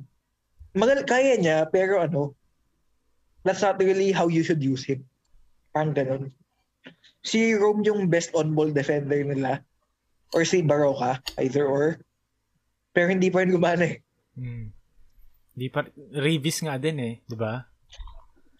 Magal 0.73 1.03
kaya 1.03 1.35
niya, 1.35 1.67
pero 1.67 1.99
ano, 1.99 2.31
that's 3.43 3.61
not 3.61 3.75
really 3.77 4.15
how 4.15 4.31
you 4.31 4.41
should 4.41 4.63
use 4.63 4.87
him. 4.87 5.03
Parang 5.75 5.91
ganun. 5.91 6.31
Si 7.21 7.53
Rome 7.53 7.83
yung 7.85 8.07
best 8.07 8.31
on-ball 8.33 8.71
defender 8.71 9.21
nila. 9.21 9.61
Or 10.31 10.47
si 10.47 10.63
Baroka, 10.63 11.19
either 11.43 11.67
or. 11.67 11.99
Pero 12.91 13.07
hindi 13.11 13.31
pa 13.31 13.43
rin 13.43 13.51
gumana 13.55 13.87
eh. 13.87 14.03
Hmm. 14.35 14.71
Di 15.51 15.67
pa, 15.67 15.83
Revis 16.15 16.63
nga 16.63 16.79
din 16.79 16.97
eh, 16.99 17.13
di 17.27 17.35
ba? 17.35 17.63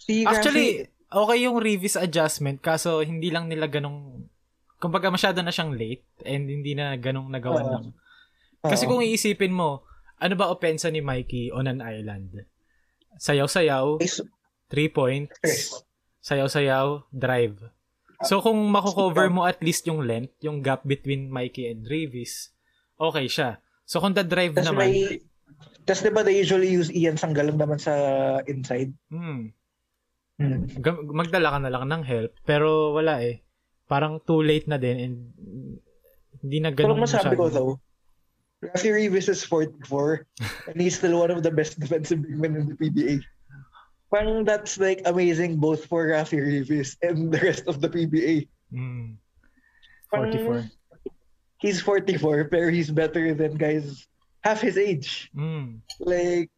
Si 0.01 0.27
Actually, 0.27 0.87
okay 1.07 1.37
yung 1.43 1.59
Revis 1.59 1.95
adjustment, 1.95 2.59
kaso 2.59 2.99
hindi 3.03 3.31
lang 3.31 3.47
nila 3.47 3.71
ganong, 3.71 4.27
kumbaga 4.81 5.07
masyado 5.07 5.39
na 5.39 5.53
siyang 5.53 5.71
late, 5.71 6.03
and 6.27 6.51
hindi 6.51 6.75
na 6.75 6.95
ganong 6.99 7.31
nagawa 7.31 7.63
ng, 7.63 7.85
kasi 8.65 8.85
kung 8.85 8.99
iisipin 8.99 9.55
mo, 9.55 9.87
ano 10.21 10.33
ba 10.37 10.51
opensa 10.51 10.91
ni 10.91 11.01
Mikey 11.01 11.49
on 11.53 11.65
an 11.65 11.81
island? 11.81 12.45
Sayaw-sayaw, 13.17 14.01
three 14.69 14.89
points, 14.89 15.37
sayaw-sayaw, 16.21 17.07
drive. 17.09 17.57
So 18.21 18.37
kung 18.37 18.57
mako-cover 18.69 19.33
mo 19.33 19.49
at 19.49 19.57
least 19.65 19.89
yung 19.89 20.05
length, 20.05 20.37
yung 20.45 20.61
gap 20.61 20.85
between 20.85 21.33
Mikey 21.33 21.73
and 21.73 21.89
Revis, 21.89 22.53
okay 22.97 23.25
siya. 23.25 23.60
So 23.91 23.99
kung 23.99 24.15
the 24.15 24.23
drive 24.23 24.55
Tapos 24.55 24.71
naman, 24.71 24.87
may, 24.87 25.19
tapos 25.83 25.99
diba 26.07 26.23
they 26.23 26.39
usually 26.39 26.71
use 26.71 26.87
Ian 26.95 27.19
Sanggalang 27.19 27.59
naman 27.59 27.75
sa 27.75 27.91
inside? 28.47 28.95
hmm, 29.11 29.51
Hmm. 30.41 30.65
Magdala 31.13 31.53
ka 31.53 31.59
na 31.61 31.69
lang 31.69 31.85
ng 31.85 32.01
help 32.01 32.33
pero 32.41 32.97
wala 32.97 33.21
eh 33.21 33.45
parang 33.85 34.17
too 34.25 34.41
late 34.41 34.65
na 34.65 34.81
din 34.81 34.97
and 34.97 35.15
hindi 36.41 36.57
na 36.57 36.73
Pero 36.73 36.97
ganun 36.97 37.05
masabi 37.05 37.37
ko 37.37 37.45
masyado. 37.45 37.53
though, 37.53 37.73
Rafi 38.65 38.89
Reeves 38.89 39.29
is 39.29 39.45
44 39.45 40.25
and 40.73 40.81
he's 40.81 40.97
still 40.97 41.21
one 41.21 41.29
of 41.29 41.45
the 41.45 41.53
best 41.53 41.77
defensive 41.77 42.25
big 42.25 42.33
men 42.33 42.57
in 42.57 42.65
the 42.65 42.77
PBA. 42.79 43.21
Parang 44.09 44.41
that's 44.41 44.81
like 44.81 45.05
amazing 45.05 45.61
both 45.61 45.85
for 45.85 46.09
Rafi 46.09 46.41
Reeves 46.41 46.97
and 47.05 47.29
the 47.29 47.37
rest 47.37 47.69
of 47.69 47.77
the 47.77 47.91
PBA. 47.91 48.49
Mm. 48.73 49.21
Parang 50.09 50.33
44 50.33 50.80
He's 51.61 51.79
44 51.85 52.49
pero 52.49 52.73
he's 52.73 52.89
better 52.89 53.37
than 53.37 53.53
guys 53.55 54.09
half 54.41 54.59
his 54.65 54.75
age. 54.75 55.29
mm. 55.31 55.77
Like, 56.01 56.49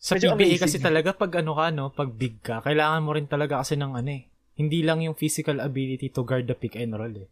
sa 0.00 0.16
PBA 0.16 0.34
amazing. 0.34 0.62
kasi 0.64 0.76
talaga 0.80 1.14
pag 1.14 1.44
ano 1.44 1.52
ka 1.54 1.68
no 1.70 1.92
pag 1.92 2.10
big 2.10 2.40
ka 2.40 2.64
kailangan 2.64 3.04
mo 3.04 3.12
rin 3.12 3.28
talaga 3.28 3.60
kasi 3.60 3.76
ng 3.76 3.94
ano 3.94 4.10
eh 4.10 4.26
hindi 4.56 4.80
lang 4.80 5.04
yung 5.04 5.12
physical 5.12 5.60
ability 5.60 6.08
to 6.08 6.24
guard 6.24 6.48
the 6.48 6.56
pick 6.56 6.72
and 6.74 6.96
roll 6.96 7.12
eh 7.12 7.28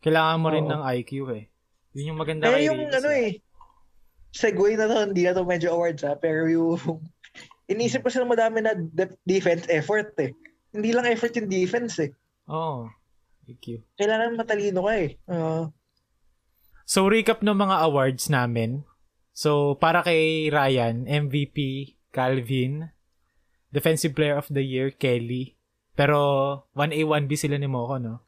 kailangan 0.00 0.38
mo 0.38 0.48
rin 0.54 0.64
Oo. 0.64 0.70
ng 0.70 0.82
IQ 1.02 1.10
eh 1.34 1.50
yun 1.98 2.14
yung 2.14 2.20
maganda 2.22 2.46
eh 2.46 2.62
kay 2.62 2.70
yung 2.70 2.78
ano 2.88 3.10
eh, 3.10 3.42
segue 4.32 4.80
na 4.80 4.88
to, 4.88 5.12
hindi 5.12 5.28
na 5.28 5.36
to 5.36 5.44
medyo 5.44 5.76
awards 5.76 6.00
ha, 6.08 6.16
pero 6.16 6.48
yung 6.48 6.80
inisip 7.72 8.00
ko 8.00 8.08
sila 8.08 8.24
madami 8.24 8.64
na 8.64 8.72
de- 8.72 9.18
defense 9.28 9.68
effort 9.68 10.16
eh. 10.16 10.32
Hindi 10.72 10.88
lang 10.96 11.04
effort 11.04 11.36
yung 11.36 11.52
defense 11.52 12.00
eh. 12.00 12.10
Oo. 12.48 12.88
IQ. 13.48 13.82
Kailangan 13.98 14.38
matalino 14.38 14.86
ka 14.86 14.92
eh. 14.98 15.18
Oo. 15.30 15.72
So, 16.86 17.06
recap 17.08 17.40
ng 17.40 17.56
mga 17.56 17.76
awards 17.88 18.26
namin. 18.28 18.84
So, 19.32 19.80
para 19.80 20.04
kay 20.04 20.52
Ryan, 20.52 21.08
MVP, 21.08 21.94
Calvin, 22.12 22.92
Defensive 23.72 24.12
Player 24.12 24.36
of 24.36 24.52
the 24.52 24.60
Year, 24.60 24.92
Kelly. 24.92 25.56
Pero, 25.96 26.68
1A, 26.76 27.00
1B 27.04 27.32
sila 27.40 27.56
ni 27.56 27.68
Moko, 27.68 27.96
no? 27.96 28.20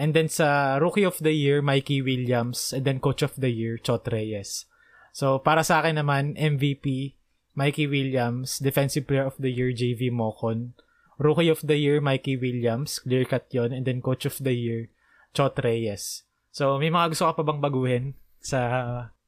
And 0.00 0.16
then 0.16 0.28
sa 0.32 0.80
Rookie 0.80 1.04
of 1.04 1.20
the 1.20 1.32
Year, 1.32 1.60
Mikey 1.60 2.00
Williams. 2.00 2.72
And 2.72 2.84
then 2.84 3.00
Coach 3.00 3.20
of 3.20 3.36
the 3.36 3.52
Year, 3.52 3.76
Chot 3.76 4.08
Reyes. 4.08 4.64
So, 5.12 5.40
para 5.40 5.64
sa 5.64 5.80
akin 5.80 6.00
naman, 6.00 6.36
MVP, 6.36 7.16
Mikey 7.56 7.88
Williams. 7.88 8.60
Defensive 8.60 9.08
Player 9.08 9.28
of 9.28 9.36
the 9.40 9.52
Year, 9.52 9.72
JV 9.72 10.12
Mokon. 10.12 10.76
Rookie 11.20 11.52
of 11.52 11.60
the 11.60 11.76
Year, 11.76 12.00
Mikey 12.00 12.40
Williams. 12.40 13.04
Clear 13.04 13.28
cut 13.28 13.44
yun. 13.52 13.76
And 13.76 13.84
then 13.84 14.00
Coach 14.00 14.24
of 14.24 14.40
the 14.40 14.56
Year, 14.56 14.88
Chot 15.36 15.52
Reyes. 15.60 16.24
So, 16.48 16.80
may 16.80 16.88
mga 16.88 17.12
gusto 17.12 17.28
ka 17.28 17.36
pa 17.36 17.44
bang 17.44 17.60
baguhin 17.60 18.04
sa... 18.40 18.58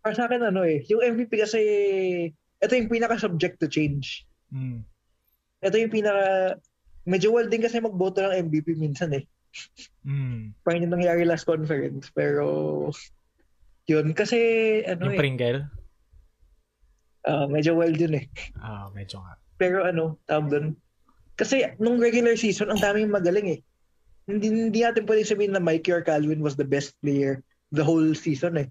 Para 0.01 0.17
sa 0.17 0.27
akin 0.27 0.51
ano 0.51 0.65
eh, 0.67 0.83
yung 0.91 1.05
MVP 1.05 1.39
kasi, 1.39 1.61
ito 2.35 2.73
yung 2.73 2.91
pinaka 2.91 3.21
subject 3.21 3.61
to 3.63 3.69
change. 3.71 4.25
Mm, 4.51 4.83
Ito 5.63 5.77
yung 5.79 5.95
pinaka, 5.95 6.59
medyo 7.07 7.31
wild 7.31 7.53
din 7.53 7.63
kasi 7.63 7.79
magboto 7.79 8.19
ng 8.25 8.51
MVP 8.51 8.75
minsan 8.75 9.15
eh. 9.15 9.29
mm, 10.03 10.65
Parang 10.67 10.83
yung 10.83 10.97
nangyari 10.97 11.23
last 11.23 11.47
conference. 11.47 12.11
Pero, 12.11 12.89
yun. 13.87 14.11
Kasi, 14.17 14.39
ano 14.89 15.13
yung 15.13 15.15
eh, 15.15 15.21
Pringle? 15.21 15.61
ah, 17.23 17.47
medyo 17.47 17.79
wild 17.79 18.01
yun 18.01 18.19
eh. 18.19 18.27
Ah, 18.59 18.91
medyo 18.91 19.23
nga. 19.23 19.39
Pero 19.55 19.87
ano, 19.87 20.19
tawag 20.27 20.51
doon. 20.51 20.67
Kasi 21.37 21.65
nung 21.81 21.99
regular 21.99 22.37
season, 22.37 22.69
ang 22.69 22.81
daming 22.81 23.09
magaling 23.09 23.59
eh. 23.59 23.61
Hindi, 24.29 24.47
hindi 24.53 24.81
natin 24.85 25.09
pwedeng 25.09 25.29
sabihin 25.29 25.53
na 25.57 25.63
Mikey 25.63 25.91
or 25.91 26.05
Calvin 26.05 26.45
was 26.45 26.55
the 26.55 26.67
best 26.67 26.95
player 27.03 27.43
the 27.75 27.83
whole 27.83 28.15
season 28.15 28.55
eh. 28.61 28.69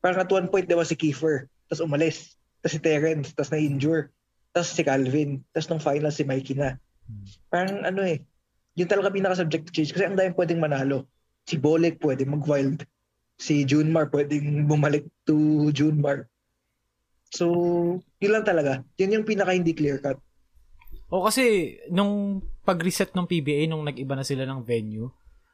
Parang 0.00 0.24
at 0.24 0.32
one 0.32 0.48
point, 0.48 0.70
was 0.72 0.88
si 0.88 0.96
Kiefer, 0.96 1.50
tapos 1.68 1.84
umalis. 1.84 2.40
Tapos 2.64 2.72
si 2.76 2.80
Terrence, 2.80 3.36
tapos 3.36 3.52
na-injure. 3.52 4.08
Tapos 4.56 4.72
si 4.72 4.82
Calvin, 4.86 5.44
tapos 5.52 5.68
nung 5.68 5.82
final 5.82 6.12
si 6.14 6.24
Mikey 6.24 6.56
na. 6.56 6.80
Parang 7.52 7.84
ano 7.84 8.00
eh, 8.06 8.24
yun 8.78 8.88
talaga 8.88 9.12
pinaka-subject 9.12 9.68
to 9.68 9.74
change 9.74 9.92
kasi 9.92 10.06
ang 10.06 10.16
daming 10.16 10.38
pwedeng 10.38 10.62
manalo. 10.62 11.04
Si 11.44 11.58
Bolek 11.58 12.00
pwede 12.00 12.24
mag-wild. 12.24 12.86
Si 13.40 13.64
Junmar 13.64 14.08
pwedeng 14.12 14.68
bumalik 14.68 15.08
to 15.26 15.68
Junmar. 15.74 16.28
So, 17.30 17.46
yun 18.18 18.32
lang 18.34 18.44
talaga. 18.46 18.84
Yun 18.98 19.20
yung 19.20 19.26
pinaka 19.28 19.54
hindi 19.54 19.72
clear 19.72 19.98
cut. 19.98 20.18
O 21.10 21.26
kasi, 21.26 21.76
nung 21.90 22.38
pag-reset 22.62 23.10
ng 23.10 23.26
PBA, 23.26 23.66
nung 23.66 23.82
nag-iba 23.82 24.14
na 24.14 24.22
sila 24.22 24.46
ng 24.46 24.62
venue, 24.62 25.10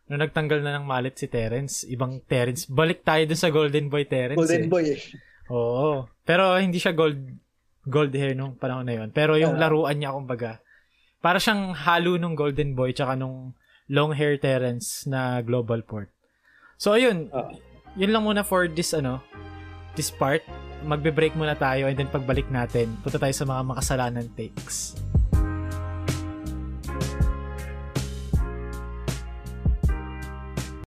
nung 0.06 0.20
nagtanggal 0.20 0.60
na 0.60 0.76
ng 0.76 0.84
mallet 0.84 1.16
si 1.16 1.26
Terrence, 1.26 1.82
ibang 1.88 2.20
Terrence, 2.22 2.68
balik 2.68 3.02
tayo 3.02 3.24
dun 3.24 3.40
sa 3.40 3.48
Golden 3.48 3.88
Boy 3.88 4.04
Terrence 4.04 4.36
Golden 4.36 4.68
eh. 4.68 4.70
Boy 4.70 4.84
eh. 4.94 5.00
Oo. 5.48 6.06
Pero 6.22 6.54
hindi 6.60 6.76
siya 6.76 6.92
gold 6.92 7.18
gold 7.86 8.10
hair 8.12 8.34
nung 8.34 8.58
panahon 8.58 8.84
na 8.84 8.98
yon. 8.98 9.10
Pero 9.14 9.38
yung 9.38 9.56
Ah. 9.56 9.66
laruan 9.66 9.96
niya, 9.96 10.12
kumbaga, 10.12 10.58
para 11.22 11.38
siyang 11.38 11.72
halo 11.72 12.18
nung 12.18 12.36
Golden 12.36 12.76
Boy 12.76 12.92
tsaka 12.92 13.16
nung 13.16 13.54
long 13.88 14.12
hair 14.12 14.36
Terrence 14.36 15.06
na 15.08 15.40
Global 15.40 15.80
Port. 15.86 16.10
So, 16.76 16.92
ayun. 16.92 17.30
Ah. 17.32 17.48
Yun 17.96 18.12
lang 18.12 18.28
muna 18.28 18.44
for 18.44 18.68
this, 18.68 18.92
ano, 18.92 19.24
this 19.96 20.12
part. 20.12 20.44
Magbe-break 20.84 21.32
muna 21.32 21.56
tayo 21.56 21.88
and 21.88 21.96
then 21.96 22.12
pagbalik 22.12 22.44
natin, 22.52 22.92
punta 23.00 23.16
tayo 23.16 23.32
sa 23.32 23.48
mga 23.48 23.62
makasalanan 23.64 24.28
takes. 24.36 25.00